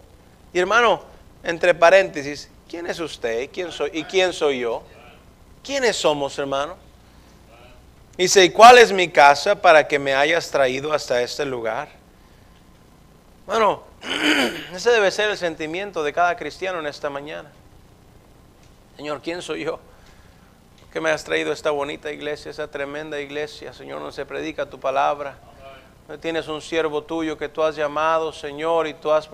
[0.53, 1.03] Y hermano,
[1.43, 3.41] entre paréntesis, ¿quién es usted?
[3.41, 4.83] ¿Y quién soy, y quién soy yo?
[5.65, 6.86] ¿Quiénes somos, hermano?
[8.17, 11.89] Dice, ¿y cuál es mi casa para que me hayas traído hasta este lugar?
[13.45, 13.83] Bueno,
[14.73, 17.51] ese debe ser el sentimiento de cada cristiano en esta mañana.
[18.95, 19.79] Señor, ¿quién soy yo?
[20.91, 23.71] que me has traído esta bonita iglesia, esa tremenda iglesia.
[23.71, 25.37] Señor, no se predica tu palabra.
[26.21, 29.27] Tienes un siervo tuyo que tú has llamado, Señor, y tú has,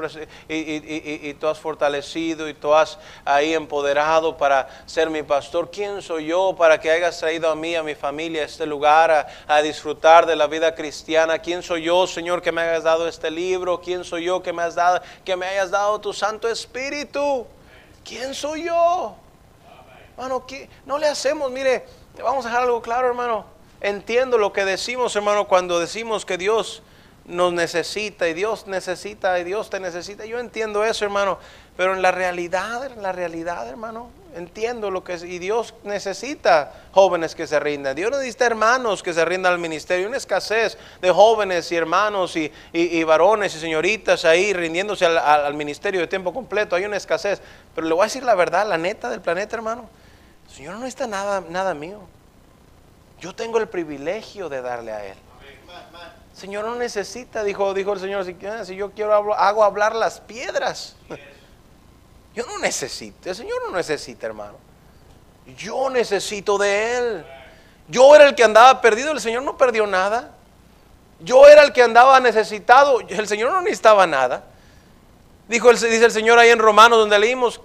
[0.49, 5.69] y, tú has fortalecido y tú has ahí empoderado para ser mi pastor.
[5.69, 9.11] ¿Quién soy yo para que hayas traído a mí, a mi familia, a este lugar,
[9.11, 11.37] a, a disfrutar de la vida cristiana?
[11.37, 13.79] ¿Quién soy yo, Señor, que me hayas dado este libro?
[13.79, 17.45] ¿Quién soy yo que me, has dado, que me hayas dado tu Santo Espíritu?
[18.03, 19.15] ¿Quién soy yo?
[20.17, 20.43] Hermano,
[20.87, 21.85] no le hacemos, mire,
[22.17, 23.52] vamos a dejar algo claro, hermano.
[23.83, 26.81] Entiendo lo que decimos, hermano, cuando decimos que Dios
[27.25, 30.25] nos necesita y Dios necesita y Dios te necesita.
[30.25, 31.37] Yo entiendo eso, hermano,
[31.75, 35.23] pero en la realidad, en la realidad, hermano, entiendo lo que es.
[35.23, 37.93] Y Dios necesita jóvenes que se rindan.
[37.93, 40.07] Dios necesita hermanos que se rindan al ministerio.
[40.07, 46.07] Una escasez de jóvenes y hermanos y, varones y señoritas ahí rindiéndose al, ministerio de
[46.07, 46.77] tiempo completo.
[46.77, 47.41] Hay una escasez.
[47.75, 49.89] Pero le voy a decir la verdad, la neta del planeta, hermano.
[50.47, 51.99] Señor no está nada, nada mío.
[53.23, 55.15] Yo tengo el privilegio de darle a Él.
[56.33, 60.97] Señor no necesita, dijo, dijo el Señor, si, yo quiero hago hablar las piedras.
[62.35, 64.55] Yo no necesito, el Señor no necesita, hermano.
[65.55, 67.25] Yo necesito de Él.
[67.87, 70.31] Yo era el que andaba perdido, el Señor no perdió nada.
[71.21, 74.43] Yo era el que andaba necesitado, el Señor no necesitaba nada.
[75.47, 77.61] Dijo, dice el Señor ahí en Romanos donde leímos,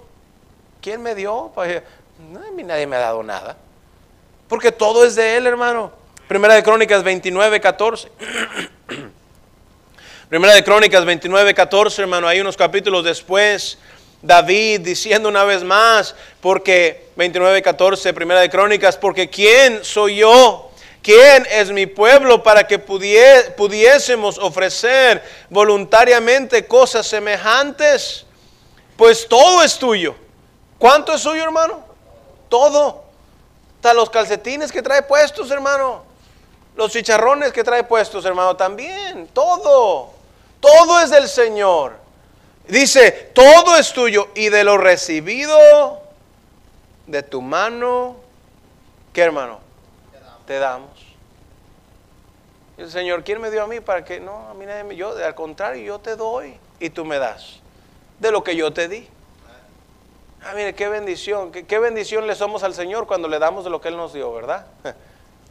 [0.81, 1.51] ¿quién me dio?
[2.55, 3.57] Mí nadie me ha dado nada.
[4.49, 5.93] Porque todo es de Él, hermano.
[6.27, 8.09] Primera de Crónicas 29, 14.
[10.29, 12.27] Primera de Crónicas 29, 14, hermano.
[12.27, 13.77] Hay unos capítulos después.
[14.21, 20.71] David diciendo una vez más, porque 29, 14, Primera de Crónicas, porque ¿quién soy yo?
[21.01, 28.25] ¿Quién es mi pueblo para que pudiésemos ofrecer voluntariamente cosas semejantes?
[28.97, 30.15] Pues todo es tuyo.
[30.77, 31.85] ¿Cuánto es suyo, hermano?
[32.49, 33.08] Todo.
[33.79, 36.03] Hasta los calcetines que trae puestos, hermano.
[36.75, 39.27] Los chicharrones que trae puestos, hermano, también.
[39.27, 40.11] Todo.
[40.59, 41.93] Todo es del Señor.
[42.67, 44.27] Dice, todo es tuyo.
[44.35, 45.57] Y de lo recibido
[47.07, 48.17] de tu mano,
[49.13, 49.61] ¿qué hermano?
[50.45, 50.91] Te damos.
[52.77, 54.49] el Señor, ¿quién me dio a mí para que no?
[54.49, 57.59] A mí nadie me yo, al contrario, yo te doy y tú me das
[58.19, 59.07] de lo que yo te di.
[60.43, 63.81] Ah, mire, qué bendición, qué, bendición le somos al Señor cuando le damos de lo
[63.81, 64.65] que Él nos dio, ¿verdad?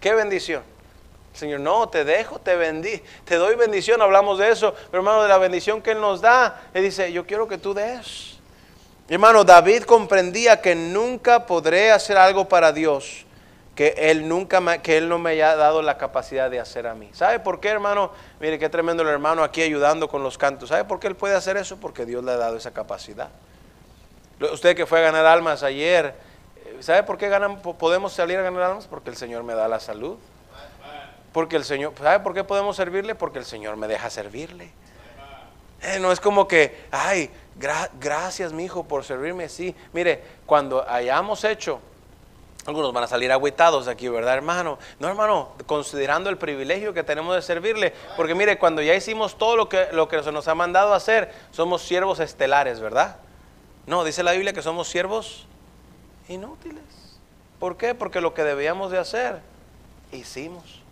[0.00, 0.62] qué bendición.
[1.34, 5.28] Señor, no, te dejo, te bendí, te doy bendición, hablamos de eso, pero hermano, de
[5.28, 8.38] la bendición que Él nos da, Él dice, yo quiero que tú des.
[9.08, 13.26] Hermano, David comprendía que nunca podré hacer algo para Dios
[13.78, 17.10] que Él nunca, que Él no me haya dado la capacidad de hacer a mí.
[17.12, 18.10] ¿Sabe por qué, hermano?
[18.40, 20.70] Mire, qué tremendo el hermano aquí ayudando con los cantos.
[20.70, 21.76] ¿Sabe por qué Él puede hacer eso?
[21.76, 23.28] Porque Dios le ha dado esa capacidad.
[24.40, 26.14] Usted que fue a ganar almas ayer,
[26.80, 27.28] ¿sabe por qué
[27.78, 28.86] podemos salir a ganar almas?
[28.86, 30.16] Porque el Señor me da la salud.
[31.32, 33.14] Porque el Señor, ¿sabe por qué podemos servirle?
[33.14, 34.70] Porque el Señor me deja servirle.
[35.82, 37.30] Eh, no es como que, ay,
[38.00, 39.48] gracias mi hijo por servirme.
[39.48, 41.80] Sí, mire, cuando hayamos hecho,
[42.66, 44.78] algunos van a salir agüitados aquí, ¿verdad, hermano?
[44.98, 47.92] No, hermano, considerando el privilegio que tenemos de servirle.
[48.16, 51.32] Porque mire, cuando ya hicimos todo lo que, lo que se nos ha mandado hacer,
[51.50, 53.16] somos siervos estelares, ¿verdad?
[53.88, 55.46] No, dice la Biblia que somos siervos
[56.28, 56.84] inútiles.
[57.58, 57.94] ¿Por qué?
[57.94, 59.40] Porque lo que debíamos de hacer,
[60.12, 60.82] hicimos.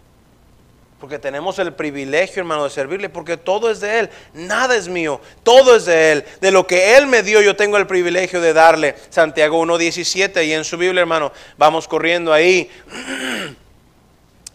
[0.98, 5.20] Porque tenemos el privilegio, hermano, de servirle, porque todo es de Él, nada es mío,
[5.42, 6.24] todo es de Él.
[6.40, 8.96] De lo que Él me dio, yo tengo el privilegio de darle.
[9.10, 12.70] Santiago 1.17 y en su Biblia, hermano, vamos corriendo ahí.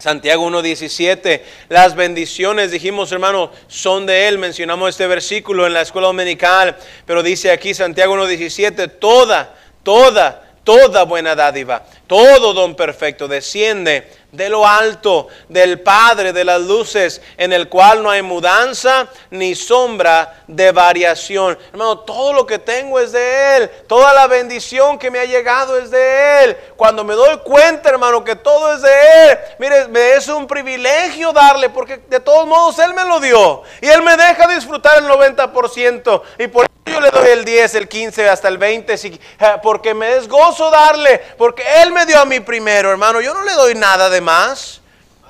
[0.02, 4.40] Santiago 1.17, las bendiciones, dijimos hermano, son de Él.
[4.40, 11.04] Mencionamos este versículo en la escuela dominical, pero dice aquí Santiago 1.17, toda, toda, toda
[11.04, 17.52] buena dádiva, todo don perfecto desciende de lo alto, del Padre de las luces, en
[17.54, 21.58] el cual no hay mudanza ni sombra de variación.
[21.72, 25.78] Hermano, todo lo que tengo es de Él, toda la bendición que me ha llegado
[25.78, 26.58] es de Él.
[26.76, 31.34] Cuando me doy cuenta, hermano, que todo es de Él, mire, me es un privilegio
[31.34, 33.64] darle, porque de todos modos Él me lo dio.
[33.82, 36.22] Y Él me deja disfrutar el 90%.
[36.40, 39.20] Y por eso yo le doy el 10, el 15, hasta el 20, eh,
[39.62, 43.22] porque me es gozo darle, porque Él me dio a mí primero, hermano.
[43.22, 44.82] Yo no le doy nada de más.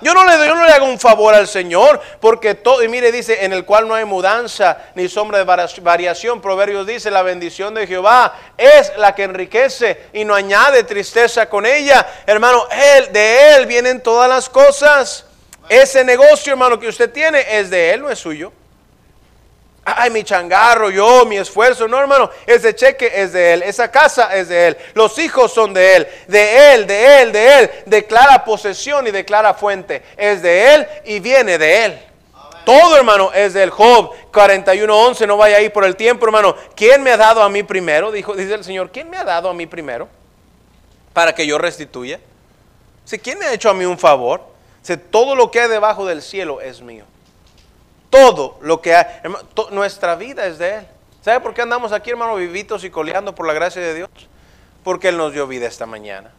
[0.02, 2.88] Yo no le doy, yo no le hago un favor al Señor, porque todo, y
[2.88, 5.44] mire, dice, en el cual no hay mudanza ni sombra de
[5.82, 6.42] variación.
[6.42, 11.68] Proverbios dice, la bendición de Jehová es la que enriquece y no añade tristeza con
[11.68, 12.08] ella.
[12.26, 15.26] Hermano, él, de él vienen todas las cosas.
[15.70, 18.52] Ese negocio, hermano, que usted tiene es de él, no es suyo
[19.84, 21.88] ay, mi changarro, yo, mi esfuerzo.
[21.88, 25.74] No, hermano, ese cheque es de Él, esa casa es de Él, los hijos son
[25.74, 27.72] de Él, de Él, de Él, de Él.
[27.86, 30.04] Declara posesión y declara fuente.
[30.18, 32.00] Es de Él y viene de Él.
[32.66, 35.28] Todo, hermano, es del Job 41.11.
[35.28, 36.56] No vaya ahí por el tiempo, hermano.
[36.76, 38.12] ¿Quién me ha dado a mí primero?
[38.12, 40.08] Dijo, dice el Señor, ¿quién me ha dado a mí primero?
[41.14, 42.20] Para que yo restituya.
[43.04, 44.42] Si, ¿quién me ha hecho a mí un favor?
[44.84, 47.06] Si, todo lo que hay debajo del cielo es mío.
[48.12, 49.06] Todo lo que hay,
[49.72, 50.88] nuestra vida es de Él.
[51.24, 54.10] ¿Sabe por qué andamos aquí, hermano, vivitos y coleando por la gracia de Dios?
[54.84, 56.32] Porque Él nos dio vida esta mañana.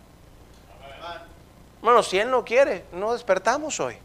[1.78, 3.96] Hermano, si Él no quiere, no despertamos hoy.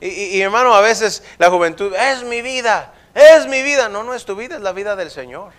[0.00, 3.88] Y, hermano, a veces la juventud, es mi vida, es mi vida.
[3.88, 5.52] No, no es tu vida, es la vida del Señor.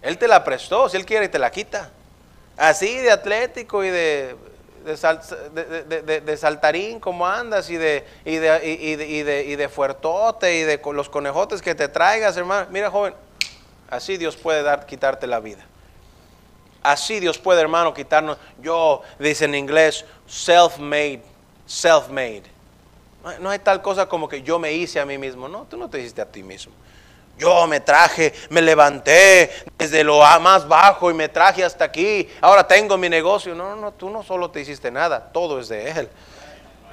[0.00, 1.90] Él te la prestó, si Él quiere, te la quita.
[2.56, 4.36] Así de atlético y de
[4.96, 10.80] de, saltarín como andas y de, y de, y de, y de, fuertote y de
[10.92, 12.66] los conejotes que te traigas, hermano.
[12.70, 13.14] Mira, joven,
[13.90, 15.64] así Dios puede dar, quitarte la vida.
[16.82, 18.38] Así Dios puede, hermano, quitarnos.
[18.60, 21.22] Yo, dice en inglés, self-made,
[21.66, 22.44] self-made.
[23.40, 25.48] No hay tal cosa como que yo me hice a mí mismo.
[25.48, 26.72] No, tú no te hiciste a ti mismo.
[27.38, 32.28] Yo me traje, me levanté desde lo más bajo y me traje hasta aquí.
[32.40, 33.54] Ahora tengo mi negocio.
[33.54, 36.08] No, no, tú no solo te hiciste nada, todo es de Él.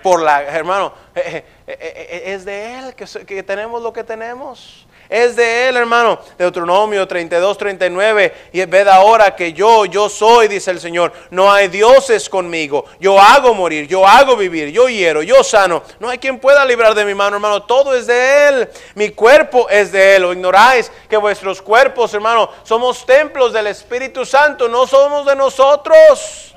[0.03, 4.85] Por la, hermano, eh, eh, eh, es de Él que, que tenemos lo que tenemos.
[5.09, 6.19] Es de Él, hermano.
[6.37, 8.49] Deuteronomio 32, 39.
[8.53, 11.13] Y ved ahora que yo, yo soy, dice el Señor.
[11.29, 12.85] No hay dioses conmigo.
[12.99, 15.83] Yo hago morir, yo hago vivir, yo hiero, yo sano.
[15.99, 17.63] No hay quien pueda librar de mi mano, hermano.
[17.63, 18.69] Todo es de Él.
[18.95, 20.25] Mi cuerpo es de Él.
[20.25, 24.67] ¿O ignoráis que vuestros cuerpos, hermano, somos templos del Espíritu Santo?
[24.67, 26.55] No somos de nosotros.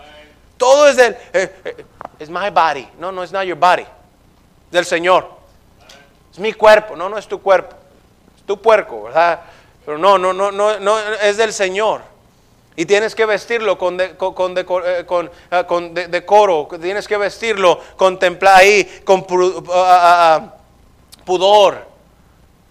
[0.57, 1.17] Todo es de Él.
[1.35, 1.85] Eh, eh,
[2.19, 2.89] es my body.
[2.99, 3.85] No, no, es not your body.
[4.71, 5.29] Del Señor.
[6.33, 6.97] Es mi cuerpo.
[6.97, 7.77] No, no es tu cuerpo
[8.49, 9.43] tu puerco, ¿verdad?
[9.85, 12.01] Pero no, no, no, no, no, es del Señor.
[12.75, 15.05] Y tienes que vestirlo con, con, con, eh,
[15.51, 19.27] ah, con decoro, tienes que vestirlo, contemplar ahí, con
[19.73, 20.55] ah, ah,
[21.25, 21.88] pudor.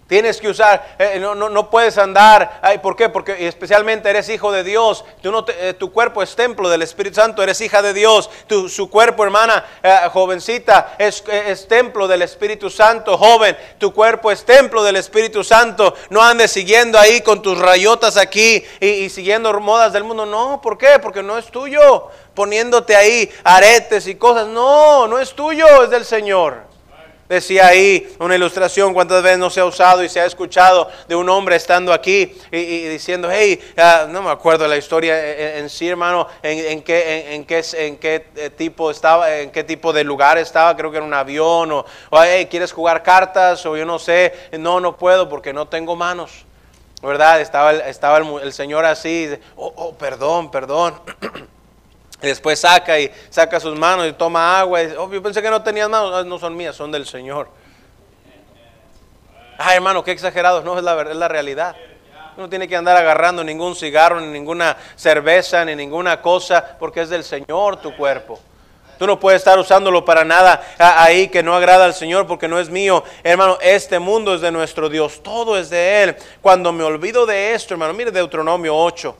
[0.08, 2.60] Tienes que usar, eh, no, no, no, puedes andar.
[2.62, 3.10] Ay, ¿Por qué?
[3.10, 5.04] Porque especialmente eres hijo de Dios.
[5.20, 7.42] Tú no eh, tu cuerpo es templo del Espíritu Santo.
[7.42, 8.30] Eres hija de Dios.
[8.46, 13.18] Tu, su cuerpo, hermana, eh, jovencita, es, es, templo del Espíritu Santo.
[13.18, 15.94] Joven, tu cuerpo es templo del Espíritu Santo.
[16.08, 20.24] No andes siguiendo ahí con tus rayotas aquí y, y siguiendo modas del mundo.
[20.24, 20.98] No, ¿por qué?
[21.02, 22.08] Porque no es tuyo.
[22.32, 24.46] Poniéndote ahí aretes y cosas.
[24.46, 26.67] No, no es tuyo, es del Señor.
[27.28, 31.14] Decía ahí una ilustración, cuántas veces no se ha usado y se ha escuchado de
[31.14, 35.88] un hombre estando aquí y, diciendo, hey, ah, no me acuerdo la historia en, sí,
[35.88, 40.38] hermano, en, qué, en, qué, en qué eh, tipo estaba, en qué tipo de lugar
[40.38, 43.66] estaba, creo que en un avión, o, hey, ¿quieres jugar cartas?
[43.66, 46.46] O yo no sé, no, no puedo porque no tengo manos,
[47.02, 47.42] ¿verdad?
[47.42, 50.94] Estaba, estaba el, el Señor así, oh, oh, perdón, perdón.
[52.20, 54.82] Después saca y saca sus manos y toma agua.
[54.82, 56.12] Y, oh, yo pensé que no tenías manos.
[56.14, 57.48] Ah, no son mías, son del Señor.
[59.56, 60.64] Ay, hermano, qué exagerados.
[60.64, 61.76] No, es la, es la realidad.
[62.36, 67.08] No tiene que andar agarrando ningún cigarro, ni ninguna cerveza, ni ninguna cosa, porque es
[67.08, 68.38] del Señor tu cuerpo.
[68.98, 72.58] Tú no puedes estar usándolo para nada ahí que no agrada al Señor porque no
[72.58, 73.04] es mío.
[73.22, 75.22] Hermano, este mundo es de nuestro Dios.
[75.22, 76.16] Todo es de Él.
[76.40, 79.16] Cuando me olvido de esto, hermano, mire Deuteronomio 8.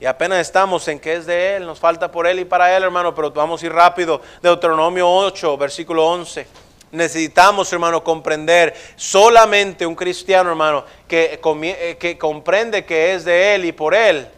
[0.00, 2.82] Y apenas estamos en que es de Él, nos falta por Él y para Él,
[2.82, 4.20] hermano, pero vamos a ir rápido.
[4.42, 6.46] Deuteronomio 8, versículo 11.
[6.90, 13.64] Necesitamos, hermano, comprender solamente un cristiano, hermano, que, eh, que comprende que es de Él
[13.64, 14.28] y por Él,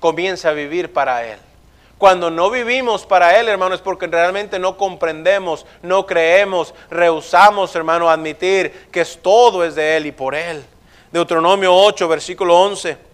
[0.00, 1.38] comienza a vivir para Él.
[1.98, 8.10] Cuando no vivimos para Él, hermano, es porque realmente no comprendemos, no creemos, rehusamos, hermano,
[8.10, 10.62] admitir que todo es de Él y por Él.
[11.10, 13.05] Deuteronomio 8, versículo 11.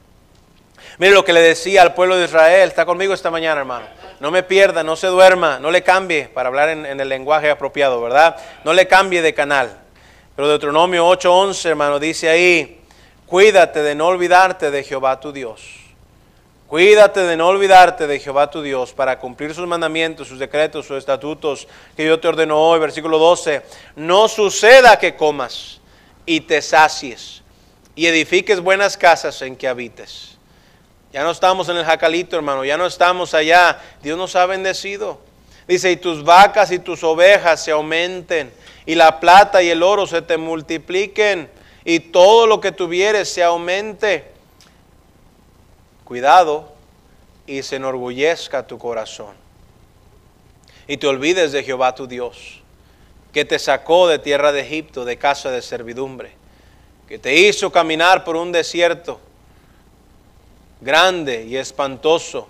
[0.99, 2.69] Mire lo que le decía al pueblo de Israel.
[2.69, 3.87] Está conmigo esta mañana, hermano.
[4.21, 8.01] No me pierda, no se duerma, no le cambie, para hablar en, el lenguaje apropiado,
[8.01, 8.37] ¿verdad?
[8.65, 9.81] No le cambie de canal.
[10.37, 12.81] Pero Deuteronomio 8:11, hermano, dice ahí,
[13.27, 15.83] cuídate de no olvidarte de Jehová tu Dios.
[16.69, 20.97] Cuídate de no olvidarte de Jehová tu Dios para cumplir sus mandamientos, sus decretos, sus
[20.97, 22.81] estatutos que yo te ordeno hoy.
[22.81, 23.63] Versículo 12.
[23.97, 25.81] No suceda que comas
[26.25, 27.43] y te sacies
[27.95, 30.32] y edifiques buenas casas en que habites.
[31.13, 33.79] Ya no estamos en el jacalito, hermano, ya no estamos allá.
[34.03, 35.21] Dios nos ha bendecido.
[35.69, 38.53] Dice, y tus vacas y tus ovejas se aumenten,
[38.87, 41.51] y la plata y el oro se te multipliquen,
[41.85, 44.33] y todo lo que tuvieres se aumente.
[46.05, 46.73] Cuidado
[47.47, 49.35] y se enorgullezca tu corazón.
[50.89, 52.61] Y te olvides de Jehová tu Dios,
[53.33, 56.33] que te sacó de tierra de Egipto, de casa de servidumbre,
[57.07, 59.21] que te hizo caminar por un desierto
[60.83, 62.49] grande y espantoso,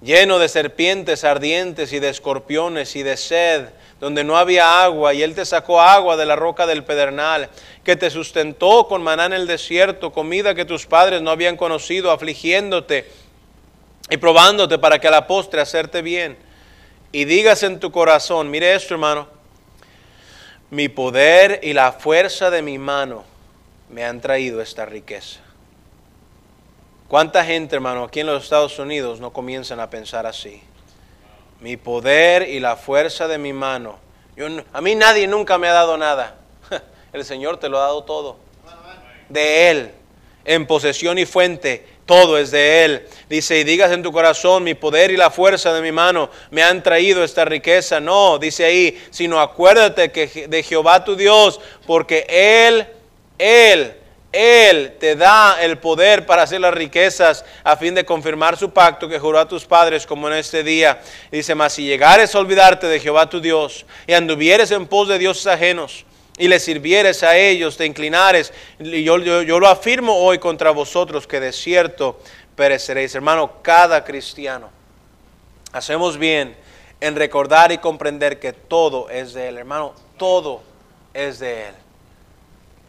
[0.00, 3.68] lleno de serpientes ardientes y de escorpiones y de sed,
[4.00, 7.48] donde no había agua, y Él te sacó agua de la roca del pedernal,
[7.84, 12.10] que te sustentó con maná en el desierto, comida que tus padres no habían conocido,
[12.10, 13.10] afligiéndote
[14.10, 16.36] y probándote para que a la postre hacerte bien.
[17.12, 19.28] Y digas en tu corazón, mire esto hermano,
[20.70, 23.24] mi poder y la fuerza de mi mano
[23.88, 25.43] me han traído esta riqueza.
[27.14, 30.60] ¿Cuánta gente, hermano, aquí en los Estados Unidos no comienzan a pensar así?
[31.60, 34.00] Mi poder y la fuerza de mi mano.
[34.34, 36.38] Yo, a mí nadie nunca me ha dado nada.
[37.12, 38.38] El Señor te lo ha dado todo.
[39.28, 39.92] De Él,
[40.44, 43.06] en posesión y fuente, todo es de Él.
[43.28, 46.64] Dice, y digas en tu corazón, mi poder y la fuerza de mi mano me
[46.64, 48.00] han traído esta riqueza.
[48.00, 52.88] No, dice ahí, sino acuérdate que de Jehová tu Dios, porque Él,
[53.38, 53.98] Él,
[54.34, 59.08] él te da el poder para hacer las riquezas a fin de confirmar su pacto
[59.08, 61.00] que juró a tus padres como en este día.
[61.30, 65.18] Dice, mas si llegares a olvidarte de Jehová tu Dios y anduvieres en pos de
[65.18, 66.04] dioses ajenos
[66.36, 70.72] y le sirvieres a ellos, te inclinares, y yo, yo, yo lo afirmo hoy contra
[70.72, 72.18] vosotros que de cierto
[72.56, 73.14] pereceréis.
[73.14, 74.68] Hermano, cada cristiano,
[75.72, 76.56] hacemos bien
[77.00, 79.58] en recordar y comprender que todo es de Él.
[79.58, 80.62] Hermano, todo
[81.12, 81.83] es de Él.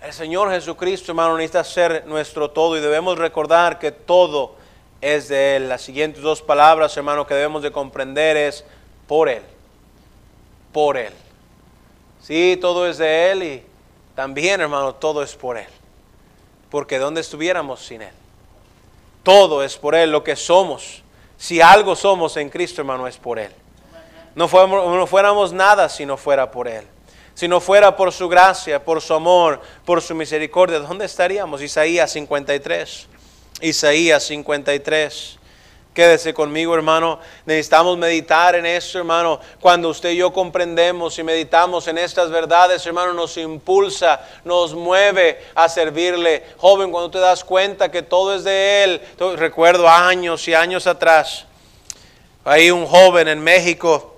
[0.06, 4.53] El Señor Jesucristo, hermano, necesita ser nuestro todo y debemos recordar que todo
[5.01, 5.68] es de Él.
[5.68, 8.64] Las siguientes dos palabras, hermano, que debemos de comprender es
[9.08, 9.41] por Él.
[10.72, 11.12] Por Él.
[12.22, 13.64] Sí, todo es de Él y
[14.14, 15.66] también, hermano, todo es por Él.
[16.70, 18.14] Porque ¿dónde estuviéramos sin Él?
[19.24, 21.01] Todo es por Él, lo que somos.
[21.36, 23.51] Si algo somos en Cristo, hermano, es por Él.
[24.36, 26.86] No, fuéramos, no fuéramos nada si no fuera por Él
[27.36, 31.62] si no fuera por su gracia, por su amor, por su misericordia, ¿dónde estaríamos?
[31.62, 33.08] Isaías 53.
[33.60, 35.38] Isaías 53.
[35.94, 37.20] Quédese conmigo, hermano.
[37.46, 39.42] Necesitamos meditar en esto, hermano.
[39.60, 45.42] Cuando usted y yo comprendemos y meditamos en estas verdades, hermano, nos impulsa, nos mueve
[45.56, 46.44] a servirle.
[46.58, 49.02] Joven, cuando te das cuenta que todo es de Él.
[49.36, 51.46] Recuerdo años y años atrás,
[52.46, 54.14] hay un joven en México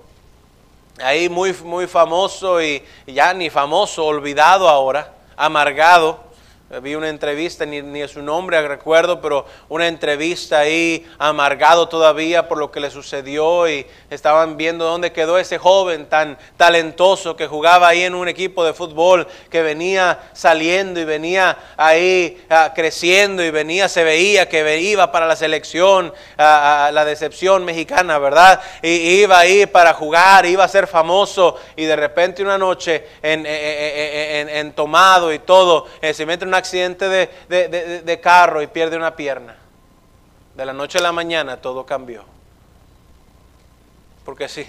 [1.02, 6.27] ahí muy, muy famoso y ya ni famoso, olvidado ahora, amargado
[6.82, 12.58] Vi una entrevista, ni, ni su nombre recuerdo, pero una entrevista ahí amargado todavía por
[12.58, 17.88] lo que le sucedió y estaban viendo dónde quedó ese joven tan talentoso que jugaba
[17.88, 23.50] ahí en un equipo de fútbol, que venía saliendo y venía ahí uh, creciendo y
[23.50, 28.60] venía, se veía que iba para la selección, uh, la decepción mexicana, ¿verdad?
[28.82, 33.46] Y iba ahí para jugar, iba a ser famoso y de repente una noche en,
[33.46, 38.20] en, en, en tomado y todo, eh, se mete una accidente de, de, de, de,
[38.20, 39.56] carro y pierde una pierna.
[40.54, 42.24] De la noche a la mañana todo cambió.
[44.24, 44.66] Porque sí,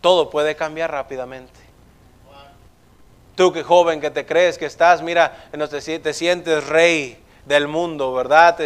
[0.00, 1.60] todo puede cambiar rápidamente.
[3.34, 8.12] Tú que joven que te crees que estás, mira, te, te sientes rey del mundo,
[8.12, 8.58] ¿verdad?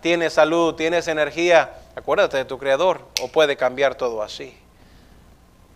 [0.00, 1.74] Tienes salud, tienes energía.
[1.94, 4.56] Acuérdate de tu creador o puede cambiar todo así.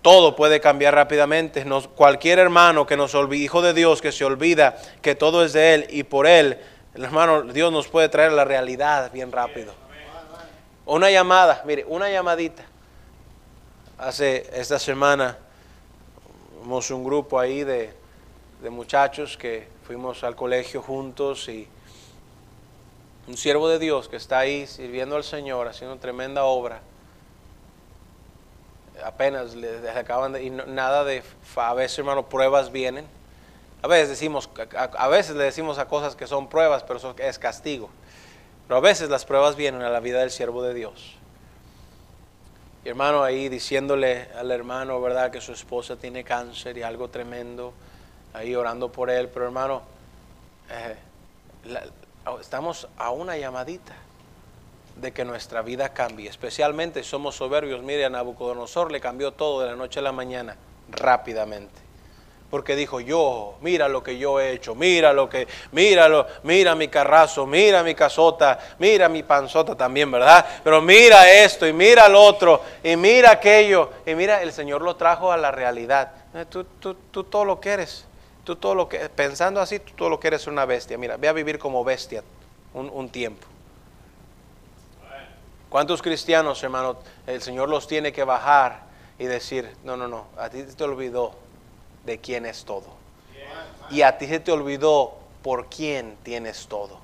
[0.03, 1.65] Todo puede cambiar rápidamente.
[1.95, 5.75] Cualquier hermano que nos olvide, hijo de Dios, que se olvida que todo es de
[5.75, 6.59] Él y por Él,
[6.95, 9.75] el hermano, Dios nos puede traer la realidad bien rápido.
[10.87, 12.65] Una llamada, mire, una llamadita.
[13.99, 15.37] Hace esta semana,
[16.65, 17.93] un grupo ahí de,
[18.63, 21.69] de muchachos que fuimos al colegio juntos y
[23.29, 26.81] un siervo de Dios que está ahí sirviendo al Señor, haciendo tremenda obra
[29.05, 31.23] apenas le acaban de, y nada de,
[31.57, 33.07] a veces hermano, pruebas vienen.
[33.83, 37.15] A veces decimos, a, a, veces le decimos a cosas que son pruebas, pero eso
[37.19, 37.89] es castigo.
[38.67, 41.17] Pero a veces las pruebas vienen a la vida del siervo de Dios.
[42.85, 45.31] Y hermano ahí diciéndole al hermano, ¿verdad?
[45.31, 47.73] Que su esposa tiene cáncer y algo tremendo,
[48.33, 49.29] ahí orando por él.
[49.29, 49.83] Pero hermano,
[50.71, 50.97] eh,
[52.41, 53.95] estamos a una llamadita
[54.97, 56.29] de que nuestra vida cambie.
[56.29, 57.83] Especialmente somos soberbios.
[57.83, 60.57] Mire, a Nabucodonosor le cambió todo de la noche a la mañana,
[60.91, 61.91] rápidamente
[62.51, 66.89] porque dijo yo, mira lo que yo he hecho, mira lo que, míralo, mira mi
[66.89, 70.45] carrazo, mira mi casota, mira mi panzota también, ¿verdad?
[70.65, 74.97] Pero mira esto y mira lo otro y mira aquello y mira, el Señor lo
[74.97, 76.11] trajo a la realidad.
[76.35, 78.05] Eh, tú, tú, tú todo lo que eres,
[78.43, 80.99] tú todo lo que, pensando así, tú todo lo que eres una bestia.
[80.99, 82.25] Mira, ve a vivir como bestia
[82.75, 83.47] un, un tiempo.
[85.71, 88.83] ¿Cuántos cristianos, hermano, el Señor los tiene que bajar
[89.21, 91.33] y decir, no, no, no, a ti te olvidó
[92.05, 92.87] de quién es todo.
[93.91, 96.99] Y a ti se te olvidó por quién tienes todo.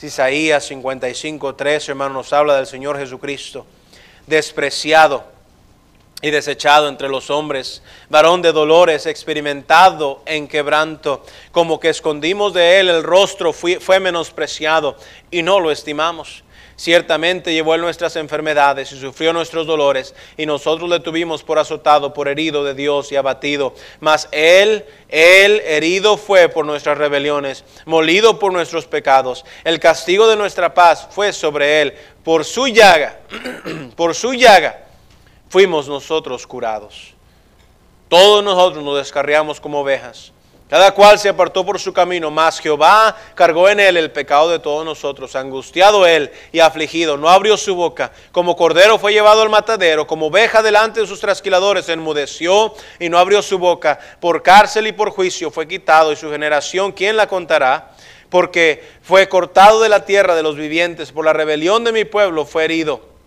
[0.00, 3.66] Isaías 55, 3, hermano, nos habla del Señor Jesucristo,
[4.26, 5.24] despreciado
[6.20, 12.78] y desechado entre los hombres, varón de dolores, experimentado en quebranto, como que escondimos de
[12.78, 14.96] él el rostro, fue menospreciado
[15.30, 16.44] y no lo estimamos.
[16.78, 22.14] Ciertamente llevó él nuestras enfermedades y sufrió nuestros dolores, y nosotros le tuvimos por azotado,
[22.14, 23.74] por herido de Dios y abatido.
[23.98, 29.44] Mas él, él herido fue por nuestras rebeliones, molido por nuestros pecados.
[29.64, 31.94] El castigo de nuestra paz fue sobre él.
[32.22, 33.22] Por su llaga,
[33.96, 34.86] por su llaga,
[35.48, 37.14] fuimos nosotros curados.
[38.08, 40.32] Todos nosotros nos descarriamos como ovejas
[40.68, 44.58] cada cual se apartó por su camino, mas Jehová cargó en él el pecado de
[44.58, 45.34] todos nosotros.
[45.34, 48.12] Angustiado él y afligido, no abrió su boca.
[48.32, 53.18] Como cordero fue llevado al matadero, como oveja delante de sus trasquiladores, enmudeció y no
[53.18, 53.98] abrió su boca.
[54.20, 57.92] Por cárcel y por juicio fue quitado, y su generación, ¿quién la contará?
[58.28, 62.44] Porque fue cortado de la tierra de los vivientes, por la rebelión de mi pueblo
[62.44, 63.17] fue herido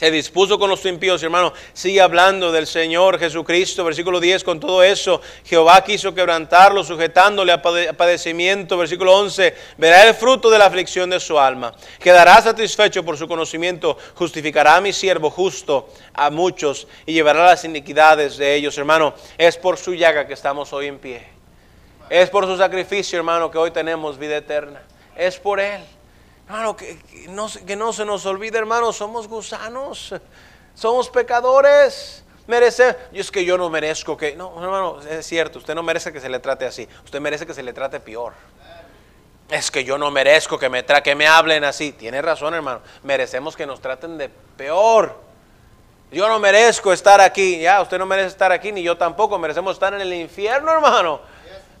[0.00, 1.52] se dispuso con los impíos, hermano.
[1.74, 5.20] Sigue hablando del Señor Jesucristo, versículo 10, con todo eso.
[5.44, 9.54] Jehová quiso quebrantarlo, sujetándole a padecimiento, versículo 11.
[9.76, 11.74] Verá el fruto de la aflicción de su alma.
[11.98, 13.98] Quedará satisfecho por su conocimiento.
[14.14, 19.12] Justificará a mi siervo justo a muchos y llevará las iniquidades de ellos, hermano.
[19.36, 21.28] Es por su llaga que estamos hoy en pie.
[22.08, 24.80] Es por su sacrificio, hermano, que hoy tenemos vida eterna.
[25.14, 25.82] Es por Él.
[26.50, 26.98] Hermano, que,
[27.28, 30.12] no, que no se nos olvide, hermano, somos gusanos,
[30.74, 32.24] somos pecadores.
[32.48, 36.12] Merece, y es que yo no merezco que, no, hermano, es cierto, usted no merece
[36.12, 38.32] que se le trate así, usted merece que se le trate peor.
[39.48, 41.92] Es que yo no merezco que me, tra que me hablen así.
[41.92, 42.80] Tiene razón, hermano.
[43.04, 45.16] Merecemos que nos traten de peor.
[46.10, 47.60] Yo no merezco estar aquí.
[47.60, 49.38] Ya, usted no merece estar aquí, ni yo tampoco.
[49.38, 51.20] Merecemos estar en el infierno, hermano.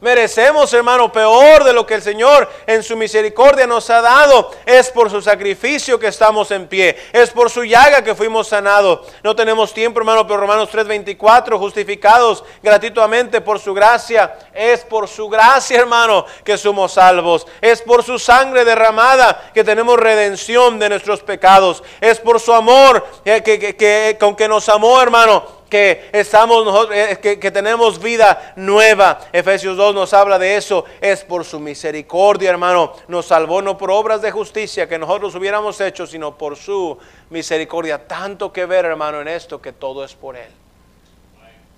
[0.00, 4.50] Merecemos, hermano, peor de lo que el Señor en su misericordia nos ha dado.
[4.64, 6.96] Es por su sacrificio que estamos en pie.
[7.12, 9.06] Es por su llaga que fuimos sanados.
[9.22, 14.38] No tenemos tiempo, hermano, pero Romanos 3:24, justificados gratuitamente por su gracia.
[14.54, 17.46] Es por su gracia, hermano, que somos salvos.
[17.60, 21.82] Es por su sangre derramada que tenemos redención de nuestros pecados.
[22.00, 27.18] Es por su amor eh, que, con que nos amó, hermano que estamos nosotros, eh,
[27.20, 29.20] que, tenemos vida nueva.
[29.32, 30.84] Efesios 2 nos habla de eso.
[31.00, 32.92] Es por su misericordia, hermano.
[33.08, 36.98] Nos salvó no por obras de justicia que nosotros hubiéramos hecho, sino por su
[37.30, 38.06] misericordia.
[38.06, 40.50] Tanto que ver, hermano, en esto que todo es por Él.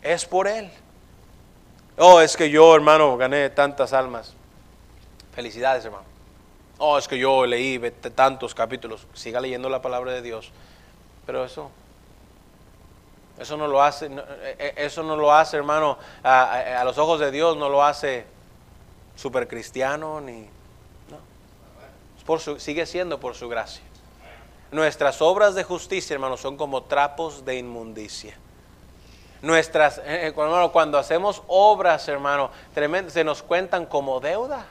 [0.01, 0.71] Es por Él.
[1.99, 4.35] Oh, es que yo, hermano, gané tantas almas.
[5.35, 6.05] Felicidades, hermano.
[6.79, 7.79] Oh, es que yo leí
[8.15, 9.07] tantos capítulos.
[9.13, 10.51] Siga leyendo la palabra de Dios.
[11.27, 11.71] Pero eso
[13.43, 17.31] eso no lo hace, eh, eh, eso no lo hace, hermano, a, los ojos de
[17.31, 18.25] Dios no lo hace
[19.17, 20.49] super cristiano ni
[22.25, 23.83] por sigue siendo por su gracia.
[24.71, 28.39] Nuestras obras de justicia, hermano, son como trapos de inmundicia.
[29.43, 32.51] Nuestras, eh, cuando hacemos obras, hermano,
[33.09, 34.65] se nos cuentan como deuda.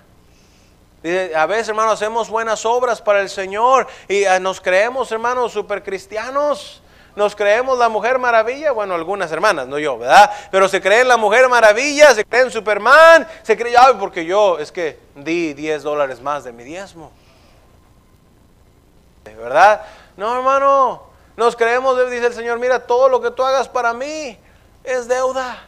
[1.35, 6.81] A veces, hermano, hacemos buenas obras para el Señor y nos creemos, hermanos, super cristianos.
[7.15, 10.31] Nos creemos la mujer maravilla, bueno, algunas hermanas, no yo, ¿verdad?
[10.49, 14.71] Pero se creen la mujer maravilla, se creen Superman, se creen, ay, porque yo es
[14.71, 17.11] que di 10 dólares más de mi diezmo.
[19.23, 19.81] ¿Verdad?
[20.17, 21.03] No, hermano,
[21.35, 24.37] nos creemos, dice el Señor, mira, todo lo que tú hagas para mí
[24.83, 25.63] es deuda,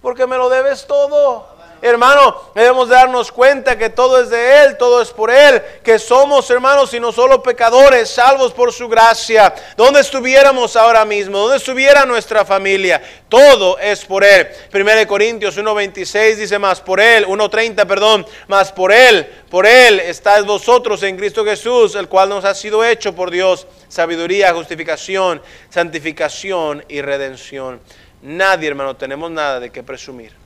[0.00, 1.53] porque me lo debes todo.
[1.86, 6.48] Hermano, debemos darnos cuenta que todo es de Él, todo es por Él, que somos,
[6.48, 9.54] hermanos, y no solo pecadores, salvos por su gracia.
[9.76, 14.48] Donde estuviéramos ahora mismo, donde estuviera nuestra familia, todo es por Él.
[14.72, 20.46] 1 Corintios 1.26 dice más por Él, 1.30, perdón, más por Él, por Él estáis
[20.46, 26.82] vosotros en Cristo Jesús, el cual nos ha sido hecho por Dios sabiduría, justificación, santificación
[26.88, 27.78] y redención.
[28.22, 30.43] Nadie, hermano, tenemos nada de qué presumir.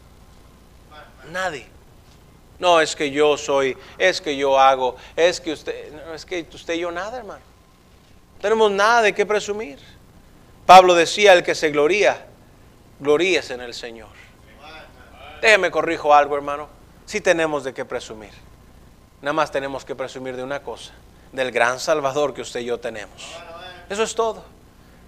[1.32, 1.66] Nadie.
[2.58, 6.46] No, es que yo soy, es que yo hago, es que usted, no, es que
[6.52, 7.40] usted y yo nada, hermano.
[8.36, 9.78] No tenemos nada de qué presumir.
[10.66, 12.26] Pablo decía, el que se gloría,
[12.98, 14.08] gloríese en el Señor.
[15.40, 16.68] Déjeme corrijo algo, hermano.
[17.06, 18.32] Sí tenemos de qué presumir.
[19.22, 20.92] Nada más tenemos que presumir de una cosa,
[21.32, 23.34] del gran Salvador que usted y yo tenemos.
[23.88, 24.44] Eso es todo.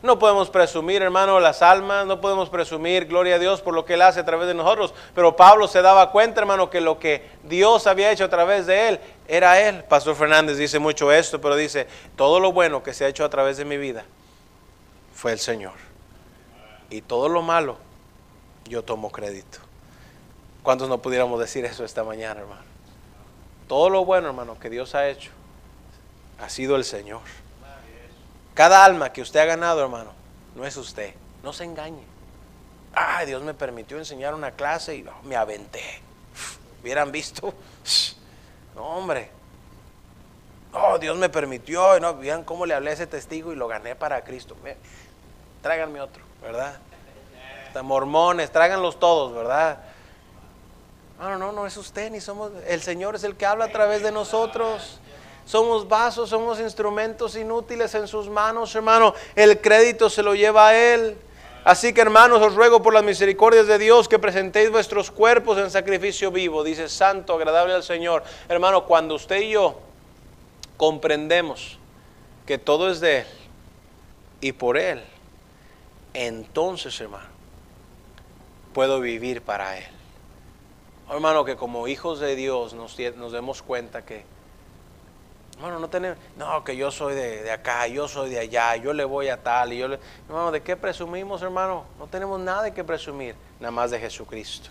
[0.02, 3.94] No podemos presumir, hermano, las almas, no podemos presumir, gloria a Dios, por lo que
[3.94, 4.94] Él hace a través de nosotros.
[5.14, 8.88] Pero Pablo se daba cuenta, hermano, que lo que Dios había hecho a través de
[8.88, 9.84] Él era Él.
[9.84, 11.86] Pastor Fernández dice mucho esto, pero dice,
[12.16, 14.04] todo lo bueno que se ha hecho a través de mi vida
[15.14, 15.74] fue el Señor.
[16.88, 17.76] Y todo lo malo,
[18.64, 19.58] yo tomo crédito.
[20.62, 22.62] ¿Cuántos no pudiéramos decir eso esta mañana, hermano?
[23.68, 25.30] Todo lo bueno, hermano, que Dios ha hecho,
[26.38, 27.20] ha sido el Señor.
[28.54, 30.12] Cada alma que usted ha ganado, hermano,
[30.54, 31.14] no es usted.
[31.42, 32.04] No se engañe.
[32.92, 36.02] Ay, Dios me permitió enseñar una clase y me aventé.
[36.82, 37.54] Hubieran visto.
[38.74, 39.30] No, hombre.
[40.72, 41.96] Oh, Dios me permitió.
[41.96, 44.56] Y no, vean cómo le hablé a ese testigo y lo gané para Cristo.
[45.62, 46.78] Tráiganme otro, ¿verdad?
[47.66, 49.78] Hasta mormones, tráiganlos todos, ¿verdad?
[51.18, 52.52] No, no, no, no es usted, ni somos.
[52.66, 55.00] El Señor es el que habla a través de nosotros.
[55.44, 59.14] Somos vasos, somos instrumentos inútiles en sus manos, hermano.
[59.34, 61.16] El crédito se lo lleva a Él.
[61.64, 65.70] Así que hermanos, os ruego por las misericordias de Dios que presentéis vuestros cuerpos en
[65.70, 68.22] sacrificio vivo, dice santo, agradable al Señor.
[68.48, 69.78] Hermano, cuando usted y yo
[70.78, 71.78] comprendemos
[72.46, 73.26] que todo es de Él
[74.40, 75.02] y por Él,
[76.14, 77.28] entonces, hermano,
[78.72, 79.84] puedo vivir para Él.
[81.10, 84.24] Hermano, que como hijos de Dios nos, nos demos cuenta que
[85.60, 89.04] Hermano, no tenemos, no, que yo soy de, acá, yo soy de allá, yo le
[89.04, 91.84] voy a tal, y yo le, hermano, ¿de qué presumimos, hermano?
[91.98, 94.70] No tenemos nada de qué presumir, nada más de Jesucristo.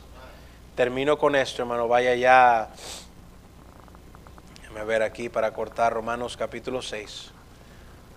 [0.75, 2.69] Termino con esto, hermano, vaya ya,
[4.63, 7.33] déjame ver aquí para cortar Romanos capítulo 6.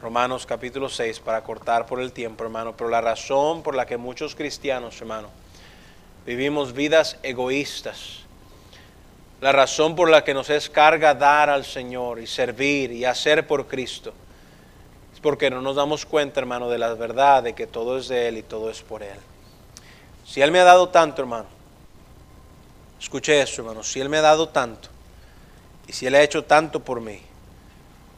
[0.01, 3.99] Romanos capítulo 6 para cortar por el tiempo, hermano, pero la razón por la que
[3.99, 5.29] muchos cristianos, hermano,
[6.25, 8.21] vivimos vidas egoístas,
[9.43, 13.45] la razón por la que nos es carga dar al Señor y servir y hacer
[13.45, 14.15] por Cristo
[15.13, 18.29] es porque no nos damos cuenta, hermano, de la verdad de que todo es de
[18.29, 19.19] Él y todo es por Él.
[20.25, 21.47] Si Él me ha dado tanto, hermano,
[23.01, 24.91] escuche eso, hermano, si Él me ha dado tanto
[25.89, 27.21] y si Él ha hecho tanto por mí,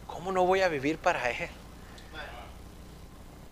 [0.07, 1.49] ¿cómo no voy a vivir para Él?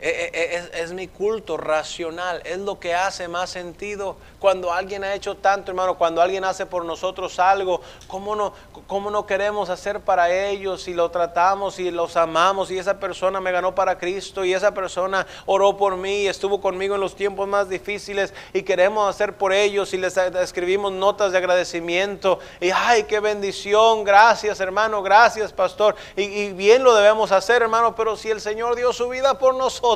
[0.03, 5.71] Es, mi culto racional, es lo que hace más sentido cuando alguien ha hecho tanto,
[5.71, 8.53] hermano, cuando alguien hace por nosotros algo, ¿cómo no,
[8.89, 13.41] cómo no queremos hacer para ellos si lo tratamos y los amamos y esa persona
[13.41, 17.15] me ganó para Cristo y esa persona oró por mí y estuvo conmigo en los
[17.15, 22.71] tiempos más difíciles y queremos hacer por ellos y les escribimos notas de agradecimiento y
[22.71, 28.31] ay, qué bendición, gracias hermano, gracias pastor y bien lo debemos hacer hermano, pero si
[28.31, 29.92] el Señor dio su vida por nosotros,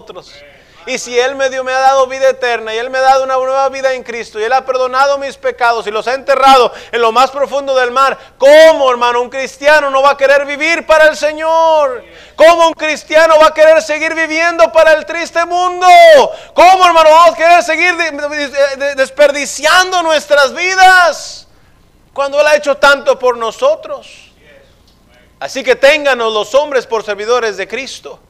[0.87, 3.25] y si Él me dio, me ha dado vida eterna y Él me ha dado
[3.25, 6.73] una nueva vida en Cristo y Él ha perdonado mis pecados y los ha enterrado
[6.93, 10.87] en lo más profundo del mar, ¿cómo, hermano, un cristiano no va a querer vivir
[10.87, 12.05] para el Señor?
[12.37, 15.89] ¿Cómo un cristiano va a querer seguir viviendo para el triste mundo?
[16.55, 17.97] ¿Cómo, hermano, vamos a querer seguir
[18.95, 21.49] desperdiciando nuestras vidas
[22.13, 24.07] cuando Él ha hecho tanto por nosotros?
[25.41, 28.21] Así que ténganos los hombres por servidores de Cristo.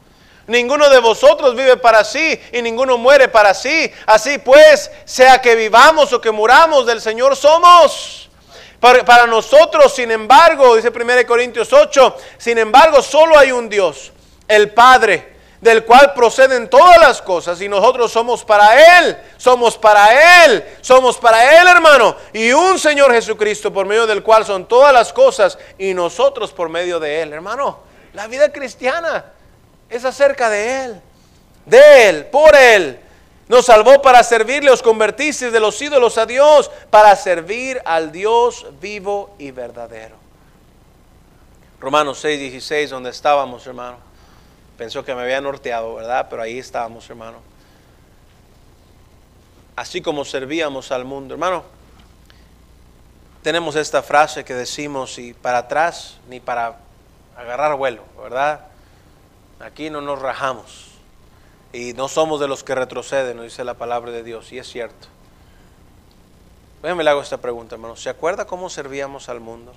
[0.46, 3.92] Ninguno de vosotros vive para sí y ninguno muere para sí.
[4.06, 8.30] Así pues, sea que vivamos o que muramos, del Señor somos.
[8.78, 14.12] Para, nosotros, sin embargo, dice 1 Corintios 8, sin embargo, solo hay un Dios,
[14.46, 20.44] el Padre, del cual proceden todas las cosas y nosotros somos para Él, somos para
[20.44, 24.92] Él, somos para Él, hermano, y un Señor Jesucristo por medio del cual son todas
[24.92, 27.80] las cosas y nosotros por medio de Él, hermano.
[28.12, 29.32] La vida cristiana
[29.88, 31.00] es acerca de Él,
[31.64, 33.00] de Él, por Él.
[33.48, 38.66] Nos salvó para servirle, os convertisteis de los ídolos a Dios, para servir al Dios
[38.80, 40.16] vivo y verdadero.
[41.80, 43.98] Romanos 6, 16, donde estábamos, hermano.
[44.76, 46.26] Pensó que me había norteado, ¿verdad?
[46.28, 47.38] Pero ahí estábamos, hermano.
[49.76, 51.62] Así como servíamos al mundo, hermano.
[53.42, 56.78] tenemos esta frase que decimos, y para atrás ni para
[57.36, 58.60] agarrar vuelo, ¿verdad?
[59.60, 60.92] Aquí no nos rajamos.
[61.72, 64.66] Y no somos de los que retroceden, nos dice la palabra de Dios, y es
[64.66, 65.08] cierto.
[66.82, 67.96] Déjame le hago esta pregunta, hermano.
[67.96, 69.72] ¿Se acuerda cómo servíamos al mundo?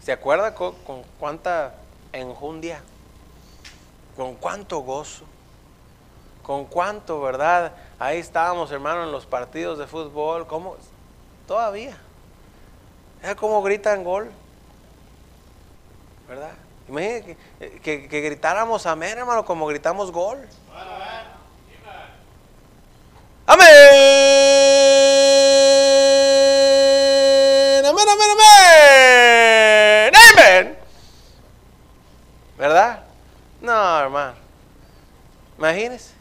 [0.00, 0.74] ¿Se acuerda con,
[1.18, 1.74] cuánta
[2.12, 2.82] enjundia?
[4.16, 5.24] ¿Con cuánto gozo?
[6.42, 7.72] ¿Con cuánto, verdad?
[7.98, 10.46] Ahí estábamos, hermano, en los partidos de fútbol.
[10.46, 10.76] ¿Cómo?
[11.48, 11.96] Todavía.
[13.22, 14.30] ¿Es cómo gritan gol?
[16.28, 16.52] ¿Verdad?
[16.88, 17.36] Imagínate
[17.82, 20.38] que, gritáramos amén, hermano, como gritamos gol.
[23.46, 23.66] Amén.
[27.86, 30.12] Amén, amén, amén.
[30.14, 30.78] Amén.
[32.58, 33.04] ¿Verdad?
[33.60, 34.34] No, hermano.
[35.58, 36.14] Imagínese.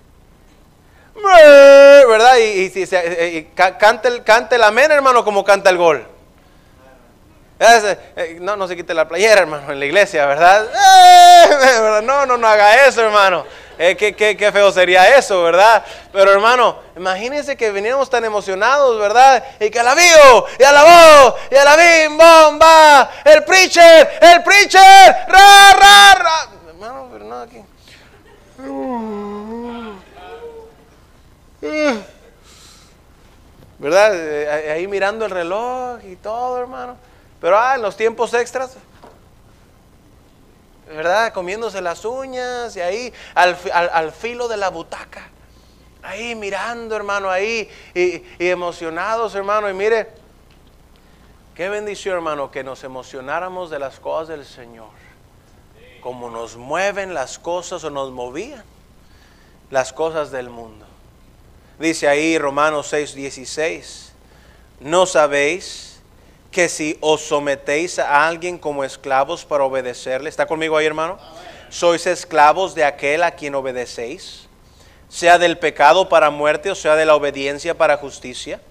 [1.15, 2.37] ¿Verdad?
[2.37, 6.12] Y, y, y, y cante, el, cante el amén, hermano, como canta el gol.
[7.63, 10.65] Eh, no, no se quite la playera, hermano, en la iglesia, ¿verdad?
[10.65, 13.45] Eh, no, no, no haga eso, hermano.
[13.77, 15.83] Eh, qué, qué, qué, feo sería eso, ¿verdad?
[16.11, 19.43] Pero hermano, imagínense que veníamos tan emocionados, ¿verdad?
[19.59, 24.81] Y que alabío, y alabó, y alabim, bomba, el preacher, el preacher,
[25.27, 26.49] ra, ra, ra.
[26.67, 27.63] Hermano, pero no aquí.
[33.79, 34.71] ¿Verdad?
[34.71, 36.97] Ahí mirando el reloj y todo, hermano.
[37.43, 38.77] Pero ah, en los tiempos extras,
[40.87, 41.33] ¿verdad?
[41.33, 45.27] Comiéndose las uñas y ahí al, al, al filo de la butaca.
[46.01, 49.69] Ahí mirando, hermano, ahí y, y, emocionados, hermano.
[49.69, 50.07] Y mire,
[51.53, 54.91] qué bendición, hermano, que nos emocionáramos de las cosas del Señor.
[55.99, 58.63] Como nos mueven las cosas o nos movían
[59.69, 60.85] las cosas del mundo.
[61.77, 64.13] Dice ahí Romanos 6, 16,
[64.79, 65.92] ¿no sabéis?
[66.53, 71.17] Que si os sometéis a alguien como esclavos para obedecerle, ¿está conmigo ahí hermano?
[71.69, 74.47] Sois esclavos de aquel a quien obedecéis,
[75.09, 78.61] sea del pecado para muerte o sea de la obediencia para justicia.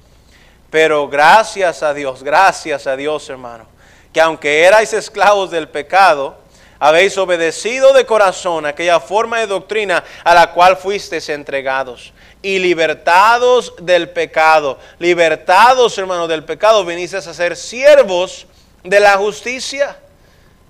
[0.70, 3.66] Pero gracias a Dios, gracias a Dios hermano,
[4.12, 6.38] que aunque erais esclavos del pecado,
[6.82, 12.12] habéis obedecido de corazón aquella forma de doctrina a la cual fuisteis entregados
[12.42, 14.80] y libertados del pecado.
[14.98, 18.48] Libertados, hermanos, del pecado, viniste a ser siervos
[18.82, 19.96] de la justicia.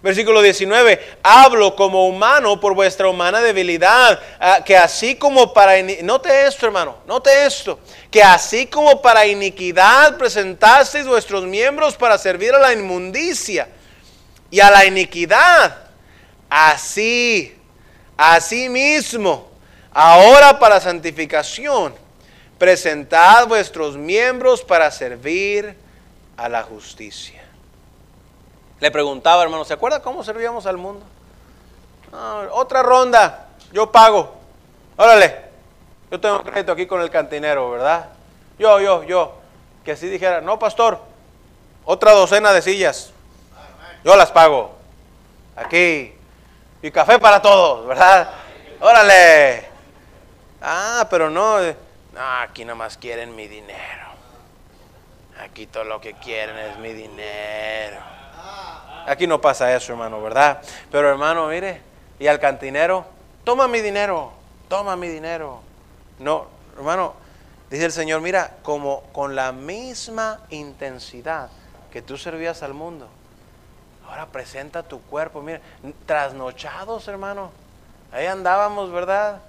[0.02, 4.20] Versículo 19, hablo como humano por vuestra humana debilidad,
[4.66, 7.78] que así como para, note esto hermano, note esto,
[8.10, 13.66] que así como para iniquidad presentasteis vuestros miembros para servir a la inmundicia
[14.50, 15.91] y a la iniquidad,
[16.53, 17.57] así,
[18.16, 19.53] así mismo,
[19.94, 21.94] Ahora para santificación,
[22.59, 25.76] presentad vuestros miembros para servir
[26.36, 27.42] a la justicia.
[28.80, 31.05] Le preguntaba, hermano, ¿se acuerda cómo servíamos al mundo?
[32.53, 34.34] otra ronda, yo pago.
[34.96, 35.44] Órale,
[36.11, 38.11] yo tengo crédito aquí con el cantinero, ¿verdad?
[38.59, 39.38] Yo, yo, yo.
[39.84, 41.00] Que así dijera, no, pastor,
[41.84, 43.12] otra docena de sillas.
[44.05, 44.76] Yo las pago.
[45.57, 46.14] Aquí.
[46.83, 48.28] Y café para todos, ¿verdad?
[48.80, 49.68] Órale.
[50.61, 54.07] Ah, pero no, no, aquí nomás quieren mi dinero.
[55.41, 57.99] Aquí todo lo que quieren es mi dinero.
[59.07, 60.61] Aquí no pasa eso, hermano, ¿verdad?
[60.91, 61.80] Pero hermano, mire,
[62.18, 63.05] y al cantinero,
[63.45, 64.33] toma mi dinero,
[64.68, 65.61] toma mi dinero.
[66.18, 67.14] No, hermano,
[67.70, 71.49] dice el Señor, mira, como con la misma intensidad
[71.93, 73.09] que tú servías al mundo,
[74.12, 75.60] ahora presenta tu cuerpo, mira,
[76.04, 77.50] trasnochados, hermano.
[78.12, 79.40] Ahí andábamos, ¿verdad?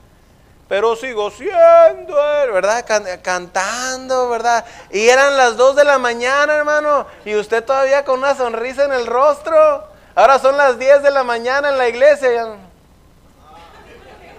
[0.69, 2.85] pero sigo siendo ¿verdad?
[3.21, 4.65] cantando, ¿verdad?
[4.89, 8.93] Y eran las 2 de la mañana, hermano, y usted todavía con una sonrisa en
[8.93, 9.83] el rostro.
[10.15, 12.55] Ahora son las 10 de la mañana en la iglesia.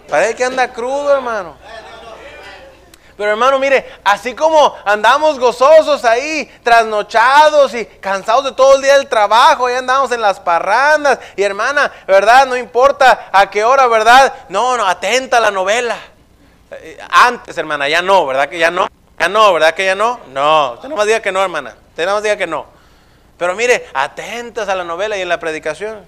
[0.08, 1.56] Parece que anda crudo, hermano.
[3.16, 8.98] Pero hermano, mire, así como andamos gozosos ahí, trasnochados y cansados de todo el día
[8.98, 11.20] del trabajo, ahí andamos en las parrandas.
[11.36, 12.46] Y hermana, ¿verdad?
[12.46, 14.34] No importa a qué hora, ¿verdad?
[14.48, 15.96] No, no, atenta a la novela.
[16.72, 18.88] Eh, antes, hermana, ya no, ¿verdad que ya no?
[19.18, 20.18] Ya no, ¿verdad que ya no?
[20.32, 21.76] No, usted no más diga que no, hermana.
[21.90, 22.66] Usted no más diga que no.
[23.38, 26.04] Pero mire, atentas a la novela y en la predicación.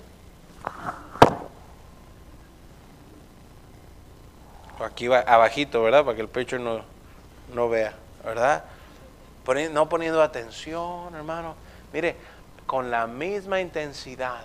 [4.84, 6.04] Aquí va abajito, ¿verdad?
[6.04, 6.84] Para que el pecho no,
[7.57, 7.94] no vea,
[8.24, 8.62] ¿verdad?
[9.72, 11.54] no poniendo atención, hermano.
[11.92, 12.16] Mire,
[12.66, 14.44] con la misma intensidad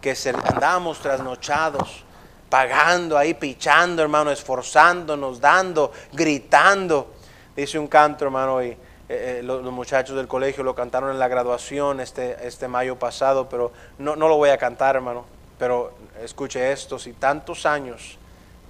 [0.00, 0.16] que
[0.48, 2.04] andamos trasnochados,
[2.48, 7.12] pagando ahí, pichando, hermano, esforzándonos, dando, gritando.
[7.54, 11.18] Dice un canto, hermano, y eh, eh, los, los muchachos del colegio lo cantaron en
[11.18, 15.24] la graduación este, este mayo pasado, pero no, no lo voy a cantar, hermano.
[15.58, 15.92] Pero
[16.22, 18.18] escuche esto, si tantos años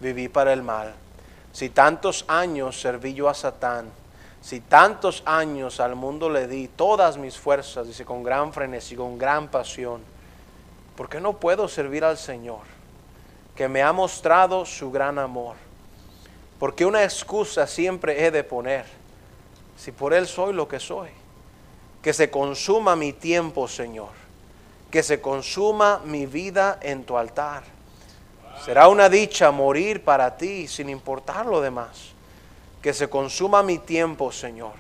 [0.01, 0.95] viví para el mal,
[1.53, 3.91] si tantos años serví yo a Satán,
[4.41, 9.19] si tantos años al mundo le di todas mis fuerzas, dice, con gran frenesí, con
[9.19, 10.01] gran pasión,
[10.97, 12.63] ¿por qué no puedo servir al Señor?
[13.55, 15.57] Que me ha mostrado su gran amor.
[16.59, 18.87] Porque una excusa siempre he de poner,
[19.77, 21.09] si por Él soy lo que soy.
[22.03, 24.11] Que se consuma mi tiempo, Señor.
[24.91, 27.63] Que se consuma mi vida en tu altar.
[28.65, 32.13] Será una dicha morir para ti sin importar lo demás.
[32.83, 34.73] Que se consuma mi tiempo, Señor.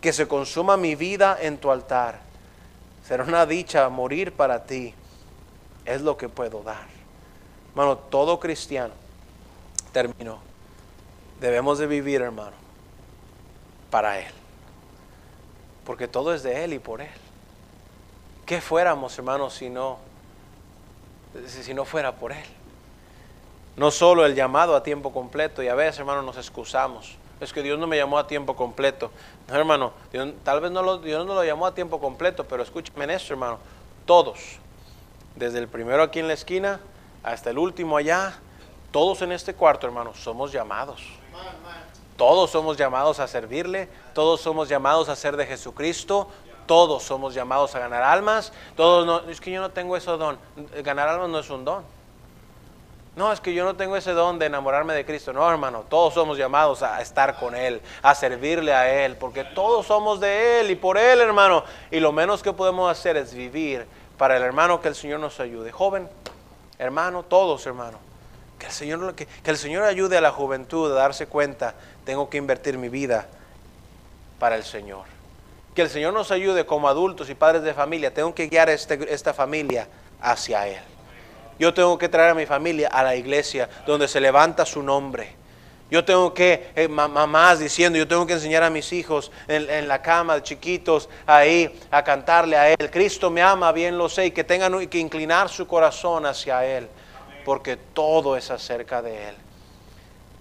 [0.00, 2.20] Que se consuma mi vida en tu altar.
[3.06, 4.94] Será una dicha morir para ti.
[5.84, 6.86] Es lo que puedo dar.
[7.70, 8.94] Hermano, todo cristiano,
[9.92, 10.38] terminó.
[11.40, 12.56] Debemos de vivir, hermano,
[13.90, 14.32] para Él.
[15.84, 17.08] Porque todo es de Él y por Él.
[18.44, 19.98] ¿Qué fuéramos, hermanos, si no,
[21.46, 22.59] si no fuera por Él?
[23.76, 27.16] No solo el llamado a tiempo completo, y a veces, hermano, nos excusamos.
[27.40, 29.10] Es que Dios no me llamó a tiempo completo.
[29.48, 32.62] No, hermano, Dios- tal vez no lo, Dios no lo llamó a tiempo completo, pero
[32.62, 33.58] escúcheme en esto, hermano.
[34.04, 34.38] Todos,
[35.36, 36.80] desde el primero aquí en la esquina
[37.22, 38.34] hasta el último allá,
[38.92, 41.00] todos en este cuarto, hermano, somos llamados.
[42.16, 46.28] Todos somos llamados a servirle, todos somos llamados a ser de Jesucristo,
[46.66, 48.52] todos somos llamados a ganar almas.
[48.76, 50.38] Todos no, es que yo no tengo ese don.
[50.84, 51.82] Ganar almas no es un don.
[53.20, 55.34] No, es que yo no tengo ese don de enamorarme de Cristo.
[55.34, 59.84] No, hermano, todos somos llamados a estar con Él, a servirle a Él, porque todos
[59.84, 61.62] somos de Él y por Él, hermano.
[61.90, 65.38] Y lo menos que podemos hacer es vivir para el hermano que el Señor nos
[65.38, 65.70] ayude.
[65.70, 66.08] Joven,
[66.78, 67.98] hermano, todos, hermano.
[68.58, 71.74] Que el Señor, que, el Señor ayude a la juventud a darse cuenta,
[72.06, 73.26] tengo que invertir mi vida
[74.38, 75.04] para el Señor.
[75.74, 79.12] Que el Señor nos ayude como adultos y padres de familia, tengo que guiar este-
[79.12, 79.88] esta familia
[80.22, 80.80] hacia Él.
[81.60, 85.34] Yo tengo que traer a mi familia a la iglesia donde se levanta su nombre.
[85.90, 89.68] Yo tengo que, eh, ma- mamás diciendo, yo tengo que enseñar a mis hijos en,
[89.68, 92.90] en la cama, chiquitos, ahí, a cantarle a Él.
[92.90, 96.88] Cristo me ama, bien lo sé, y que tengan que inclinar su corazón hacia Él,
[97.44, 99.34] porque todo es acerca de Él.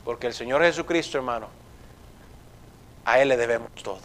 [0.06, 1.50] Porque el Señor Jesucristo, hermano,
[3.04, 4.00] a Él le debemos todo.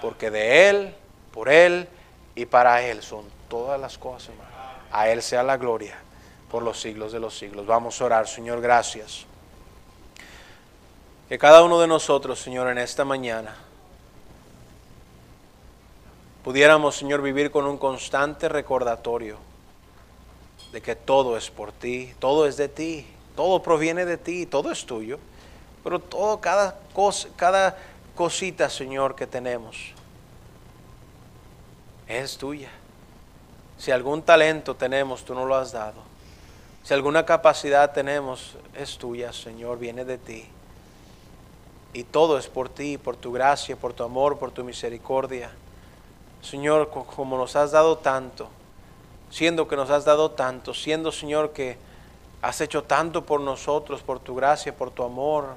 [0.00, 0.94] Porque de Él,
[1.30, 1.86] por Él
[2.34, 4.50] y para Él son todas las cosas, hermano.
[4.90, 5.96] A Él sea la gloria
[6.50, 7.66] por los siglos de los siglos.
[7.66, 9.26] Vamos a orar, Señor, gracias.
[11.28, 13.56] Que cada uno de nosotros, Señor, en esta mañana
[16.42, 19.38] pudiéramos, Señor, vivir con un constante recordatorio
[20.72, 24.70] de que todo es por ti, todo es de ti, todo proviene de ti, todo
[24.70, 25.18] es tuyo.
[25.82, 27.76] Pero todo, cada cosa, cada
[28.14, 29.92] cosita, Señor, que tenemos
[32.06, 32.70] es tuya.
[33.78, 36.13] Si algún talento tenemos, tú no lo has dado.
[36.84, 40.46] Si alguna capacidad tenemos, es tuya, Señor, viene de ti.
[41.94, 45.50] Y todo es por ti, por tu gracia, por tu amor, por tu misericordia.
[46.42, 48.48] Señor, co- como nos has dado tanto,
[49.30, 51.78] siendo que nos has dado tanto, siendo, Señor, que
[52.42, 55.54] has hecho tanto por nosotros, por tu gracia, por tu amor,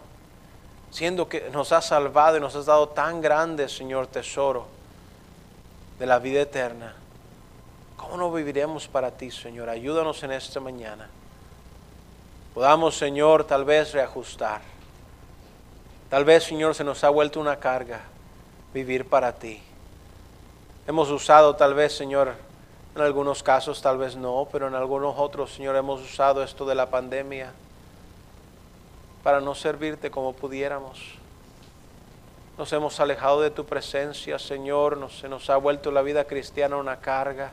[0.91, 4.65] siendo que nos has salvado y nos has dado tan grande, Señor, tesoro
[5.99, 6.95] de la vida eterna.
[7.97, 9.67] ¿Cómo no viviremos para ti, Señor?
[9.67, 11.09] Ayúdanos en esta mañana.
[12.57, 14.61] Podamos, Señor, tal vez reajustar.
[16.09, 18.01] Tal vez, Señor, se nos ha vuelto una carga
[18.73, 19.61] vivir para ti.
[20.87, 22.33] Hemos usado tal vez, Señor,
[22.95, 26.73] en algunos casos tal vez no, pero en algunos otros, Señor, hemos usado esto de
[26.73, 27.53] la pandemia
[29.21, 30.99] para no servirte como pudiéramos.
[32.57, 37.01] Nos hemos alejado de tu presencia, Señor, se nos ha vuelto la vida cristiana una
[37.01, 37.51] carga.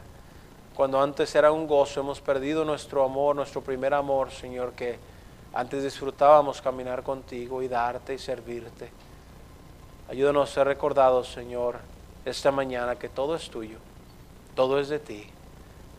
[0.74, 4.98] Cuando antes era un gozo, hemos perdido nuestro amor, nuestro primer amor, Señor, que
[5.52, 8.90] antes disfrutábamos caminar contigo y darte y servirte.
[10.08, 11.78] Ayúdanos a ser recordados, Señor,
[12.24, 13.78] esta mañana que todo es tuyo,
[14.56, 15.26] todo es de ti,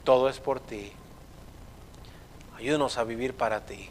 [0.04, 0.92] todo es por ti.
[2.58, 3.90] Ayúdanos a vivir para ti.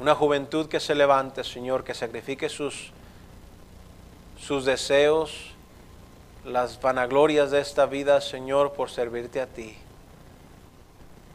[0.00, 2.90] Una juventud que se levante, Señor, que sacrifique sus,
[4.38, 5.55] sus deseos,
[6.46, 9.76] las vanaglorias de esta vida, Señor, por servirte a ti.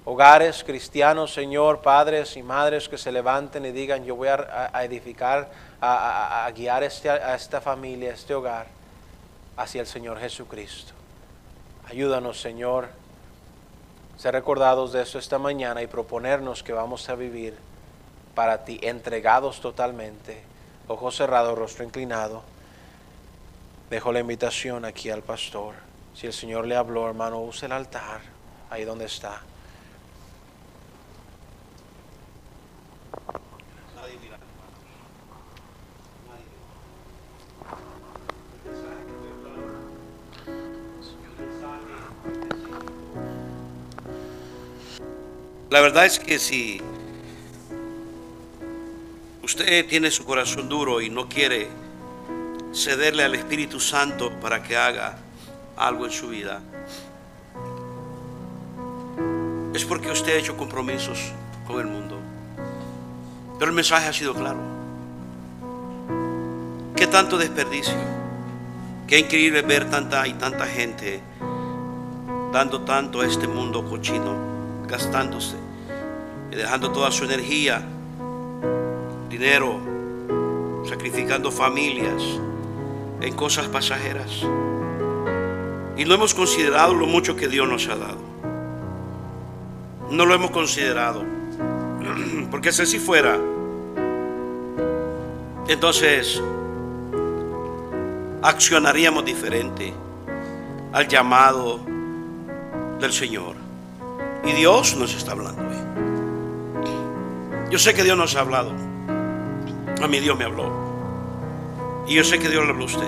[0.06, 5.52] Hogares cristianos, Señor, padres y madres que se levanten y digan, yo voy a, edificar,
[5.80, 8.66] a, guiar este- a esta familia, este hogar,
[9.58, 10.94] hacia el Señor Jesucristo.
[11.88, 12.90] Ayúdanos, Señor,
[14.18, 17.56] ser recordados de eso esta mañana y proponernos que vamos a vivir
[18.34, 20.42] para ti, entregados totalmente,
[20.88, 22.44] ojos cerrados, rostro inclinado.
[23.92, 25.76] Dejo la invitación aquí al pastor.
[26.16, 28.22] Si el Señor le habló, hermano, use el altar
[28.70, 29.42] ahí donde está.
[45.70, 46.82] La verdad es que si
[49.44, 51.81] usted tiene su corazón duro y no quiere
[52.74, 55.18] cederle al Espíritu Santo para que haga
[55.76, 56.62] algo en su vida,
[59.74, 61.32] es porque usted ha hecho compromisos
[61.66, 62.18] con el mundo.
[63.58, 64.60] Pero el mensaje ha sido claro.
[66.96, 67.96] Qué tanto desperdicio.
[69.08, 71.22] Qué increíble ver tanta y tanta gente
[72.52, 74.36] dando tanto a este mundo cochino,
[74.88, 75.56] gastándose
[76.52, 77.82] y dejando toda su energía,
[79.30, 79.80] dinero,
[80.88, 82.22] sacrificando familias
[83.22, 84.44] en cosas pasajeras.
[85.96, 88.18] Y no hemos considerado lo mucho que Dios nos ha dado.
[90.10, 91.24] No lo hemos considerado.
[92.52, 93.40] Porque si así fuera,
[95.68, 96.42] entonces
[98.42, 99.94] accionaríamos diferente
[100.92, 101.80] al llamado
[103.00, 103.56] del Señor.
[104.44, 105.62] Y Dios nos está hablando.
[107.70, 108.72] Yo sé que Dios nos ha hablado.
[110.02, 110.81] A mí Dios me habló.
[112.12, 113.08] Y yo sé que Dios le habló a usted.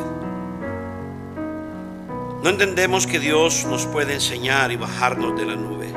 [2.41, 5.91] No entendemos que Dios nos puede enseñar y bajarnos de la nube.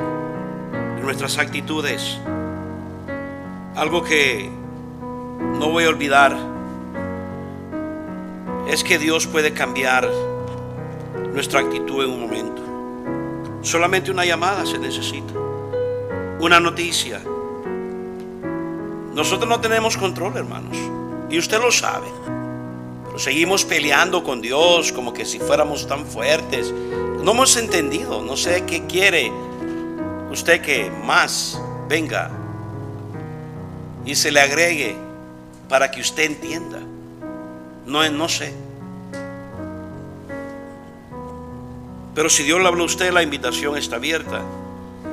[1.01, 2.19] Nuestras actitudes.
[3.77, 4.49] Algo que
[5.39, 6.35] no voy a olvidar
[8.67, 10.05] es que Dios puede cambiar
[11.31, 12.61] nuestra actitud en un momento.
[13.61, 15.33] Solamente una llamada se necesita.
[16.41, 17.21] Una noticia.
[19.13, 20.75] Nosotros no tenemos control, hermanos.
[21.29, 22.07] Y usted lo sabe.
[23.17, 26.71] Seguimos peleando con Dios como que si fuéramos tan fuertes.
[26.71, 28.21] No hemos entendido.
[28.21, 29.31] No sé qué quiere
[30.31, 31.59] usted que más
[31.89, 32.29] venga
[34.05, 34.95] y se le agregue
[35.67, 36.79] para que usted entienda.
[37.85, 38.53] No, no sé.
[42.13, 44.41] Pero si Dios le habló a usted, la invitación está abierta.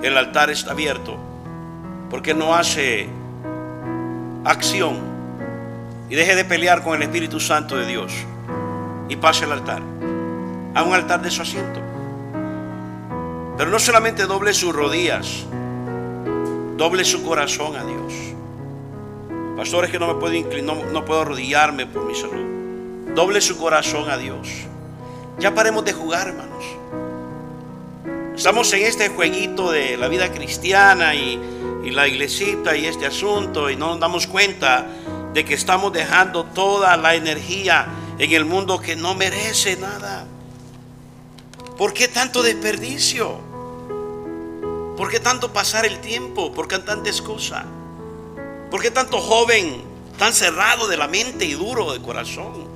[0.03, 1.17] El altar está abierto.
[2.11, 3.09] Porque no hace
[4.45, 5.14] acción
[6.09, 8.13] y deje de pelear con el Espíritu Santo de Dios
[9.09, 9.83] y pase al altar.
[10.75, 11.81] A un altar de su asiento.
[13.57, 15.45] Pero no solamente doble sus rodillas,
[16.77, 18.13] doble su corazón a Dios.
[19.57, 23.15] Pastores que no me puedo inclinar, no, no puedo arrodillarme por mi salud.
[23.15, 24.49] Doble su corazón a Dios.
[25.39, 26.65] Ya paremos de jugar, hermanos.
[28.37, 31.39] Estamos en este jueguito de la vida cristiana y,
[31.85, 34.89] y la iglesita y este asunto y no nos damos cuenta
[35.35, 40.27] de que estamos dejando toda la energía en el mundo que no merece nada.
[41.77, 43.41] ¿Por qué tanto desperdicio?
[44.97, 46.53] ¿Por qué tanto pasar el tiempo?
[46.53, 47.65] ¿Por qué tanta excusa?
[48.71, 49.83] ¿Por qué tanto joven
[50.17, 52.69] tan cerrado de la mente y duro de corazón?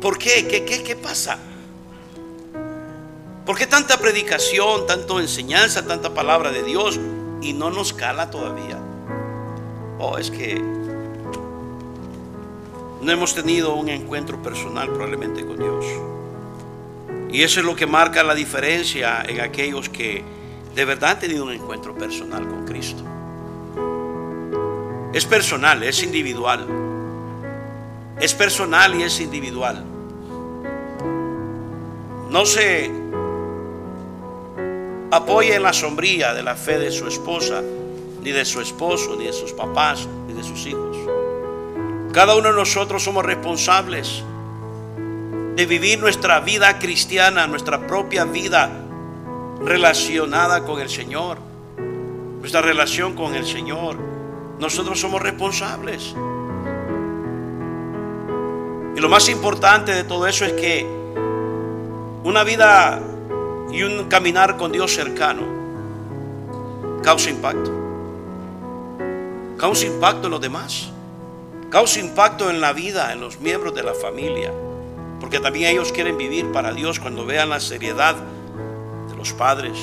[0.00, 0.48] ¿Por qué?
[0.48, 1.36] ¿Qué, qué, qué pasa?
[3.44, 6.98] ¿Por qué tanta predicación, tanto enseñanza, tanta palabra de Dios
[7.42, 8.91] y no nos cala todavía?
[10.04, 10.60] Oh, es que
[13.00, 15.86] no hemos tenido un encuentro personal probablemente con Dios.
[17.30, 20.24] Y eso es lo que marca la diferencia en aquellos que
[20.74, 23.04] de verdad han tenido un encuentro personal con Cristo.
[25.14, 26.66] Es personal, es individual.
[28.20, 29.84] Es personal y es individual.
[32.28, 32.90] No se
[35.12, 37.62] apoya en la sombría de la fe de su esposa,
[38.22, 40.96] ni de su esposo, ni de sus papás, ni de sus hijos.
[42.12, 44.22] Cada uno de nosotros somos responsables
[45.56, 48.70] de vivir nuestra vida cristiana, nuestra propia vida
[49.60, 51.38] relacionada con el Señor,
[52.38, 53.96] nuestra relación con el Señor.
[54.58, 56.14] Nosotros somos responsables.
[58.94, 60.86] Y lo más importante de todo eso es que
[62.24, 63.00] una vida
[63.72, 65.42] y un caminar con Dios cercano
[67.02, 67.81] causa impacto.
[69.62, 70.90] Causa impacto en los demás.
[71.70, 74.52] Causa impacto en la vida, en los miembros de la familia.
[75.20, 78.16] Porque también ellos quieren vivir para Dios cuando vean la seriedad
[79.08, 79.78] de los padres.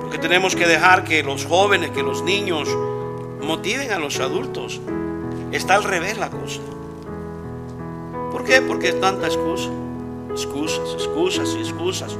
[0.00, 2.68] Porque tenemos que dejar que los jóvenes, que los niños
[3.42, 4.80] motiven a los adultos.
[5.50, 6.60] Está al revés la cosa.
[8.30, 8.62] ¿Por qué?
[8.62, 9.70] Porque es tanta excusa.
[10.30, 12.16] Excusas, excusas y excusas.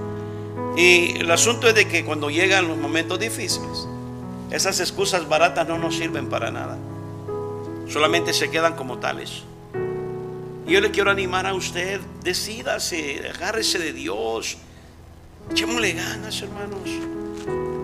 [0.76, 3.86] Y el asunto es de que cuando llegan los momentos difíciles,
[4.56, 6.78] esas excusas baratas no nos sirven para nada.
[7.88, 9.42] Solamente se quedan como tales.
[10.66, 14.56] Yo le quiero animar a usted, decídase, agárrese de Dios.
[15.50, 16.80] Echémosle ganas, hermanos.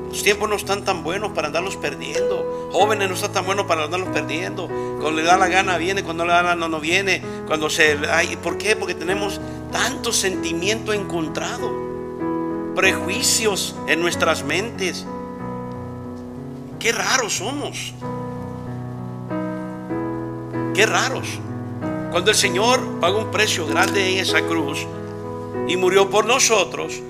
[0.09, 2.70] Los tiempos no están tan buenos para andarlos perdiendo.
[2.73, 4.66] Jóvenes no están tan buenos para andarlos perdiendo.
[4.66, 7.23] Cuando le da la gana viene, cuando le da la gana no viene.
[7.47, 7.97] Cuando se...
[8.43, 8.77] ¿Por qué?
[8.77, 9.40] Porque tenemos
[9.70, 11.73] tanto sentimiento encontrado.
[12.74, 15.07] Prejuicios en nuestras mentes.
[16.82, 17.94] Qué raros somos.
[20.74, 21.38] Qué raros.
[22.10, 24.84] Cuando el Señor pagó un precio grande en esa cruz
[25.68, 27.00] y murió por nosotros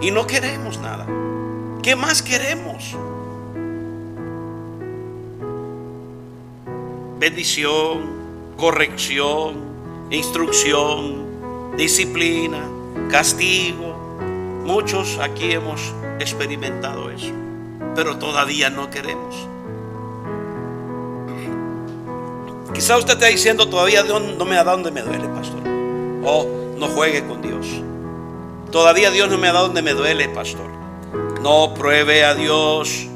[0.00, 1.08] y no queremos nada.
[1.82, 2.94] ¿Qué más queremos?
[7.18, 9.56] Bendición, corrección,
[10.08, 12.62] instrucción, disciplina,
[13.10, 14.20] castigo.
[14.64, 17.32] Muchos aquí hemos experimentado eso,
[17.96, 19.34] pero todavía no queremos.
[22.74, 25.62] Quizá usted está diciendo todavía no me da donde me duele, pastor.
[26.22, 27.66] O oh, no juegue con Dios.
[28.70, 30.68] Todavía Dios no me ha dado donde me duele, pastor.
[31.40, 33.06] No pruebe a Dios.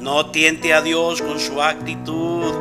[0.00, 2.52] No tiente a Dios con su actitud.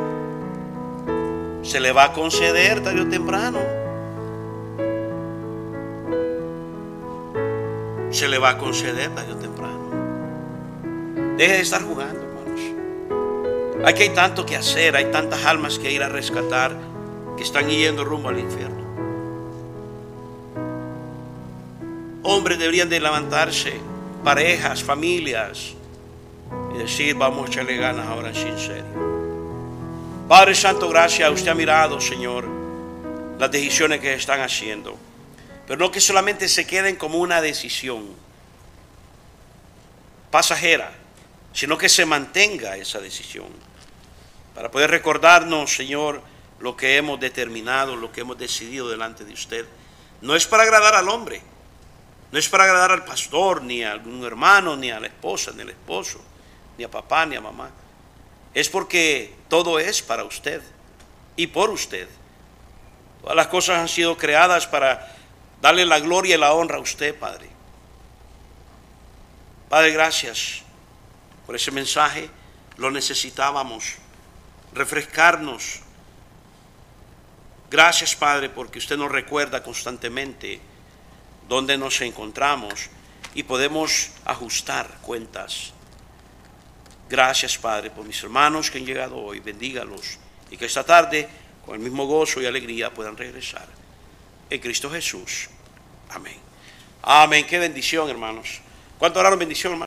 [1.63, 3.59] Se le va a conceder tarde o temprano.
[8.11, 9.52] Se le va a conceder tarde o temprano.
[11.37, 12.23] Deje de estar jugando.
[13.85, 16.73] Hay que hay tanto que hacer, hay tantas almas que ir a rescatar
[17.35, 18.81] que están yendo rumbo al infierno.
[22.23, 23.73] Hombres deberían de levantarse,
[24.23, 25.73] parejas, familias,
[26.73, 28.83] y decir, vamos a echarle ganas ahora en serio.
[30.29, 32.47] Padre Santo, gracias, usted ha mirado, Señor,
[33.37, 34.95] las decisiones que están haciendo.
[35.67, 38.05] Pero no que solamente se queden como una decisión
[40.31, 41.02] pasajera,
[41.53, 43.47] sino que se mantenga esa decisión
[44.55, 46.21] para poder recordarnos, Señor,
[46.59, 49.65] lo que hemos determinado, lo que hemos decidido delante de usted.
[50.21, 51.41] No es para agradar al hombre,
[52.31, 55.61] no es para agradar al pastor, ni a algún hermano, ni a la esposa, ni
[55.61, 56.21] al esposo,
[56.77, 57.71] ni a papá, ni a mamá.
[58.53, 60.61] Es porque todo es para usted
[61.35, 62.07] y por usted.
[63.21, 65.15] Todas las cosas han sido creadas para
[65.61, 67.49] darle la gloria y la honra a usted, Padre.
[69.69, 70.63] Padre, gracias
[71.45, 72.29] por ese mensaje.
[72.77, 73.95] Lo necesitábamos
[74.73, 75.81] refrescarnos.
[77.69, 80.59] Gracias, Padre, porque usted nos recuerda constantemente
[81.47, 82.89] dónde nos encontramos
[83.35, 85.73] y podemos ajustar cuentas.
[87.09, 89.39] Gracias, Padre, por mis hermanos que han llegado hoy.
[89.39, 90.17] Bendígalos
[90.49, 91.27] y que esta tarde,
[91.65, 93.67] con el mismo gozo y alegría, puedan regresar.
[94.49, 95.49] En Cristo Jesús.
[96.09, 96.37] Amén.
[97.01, 97.45] Amén.
[97.45, 98.61] Qué bendición, hermanos.
[98.97, 99.81] ¿Cuánto oraron bendición, hermanos?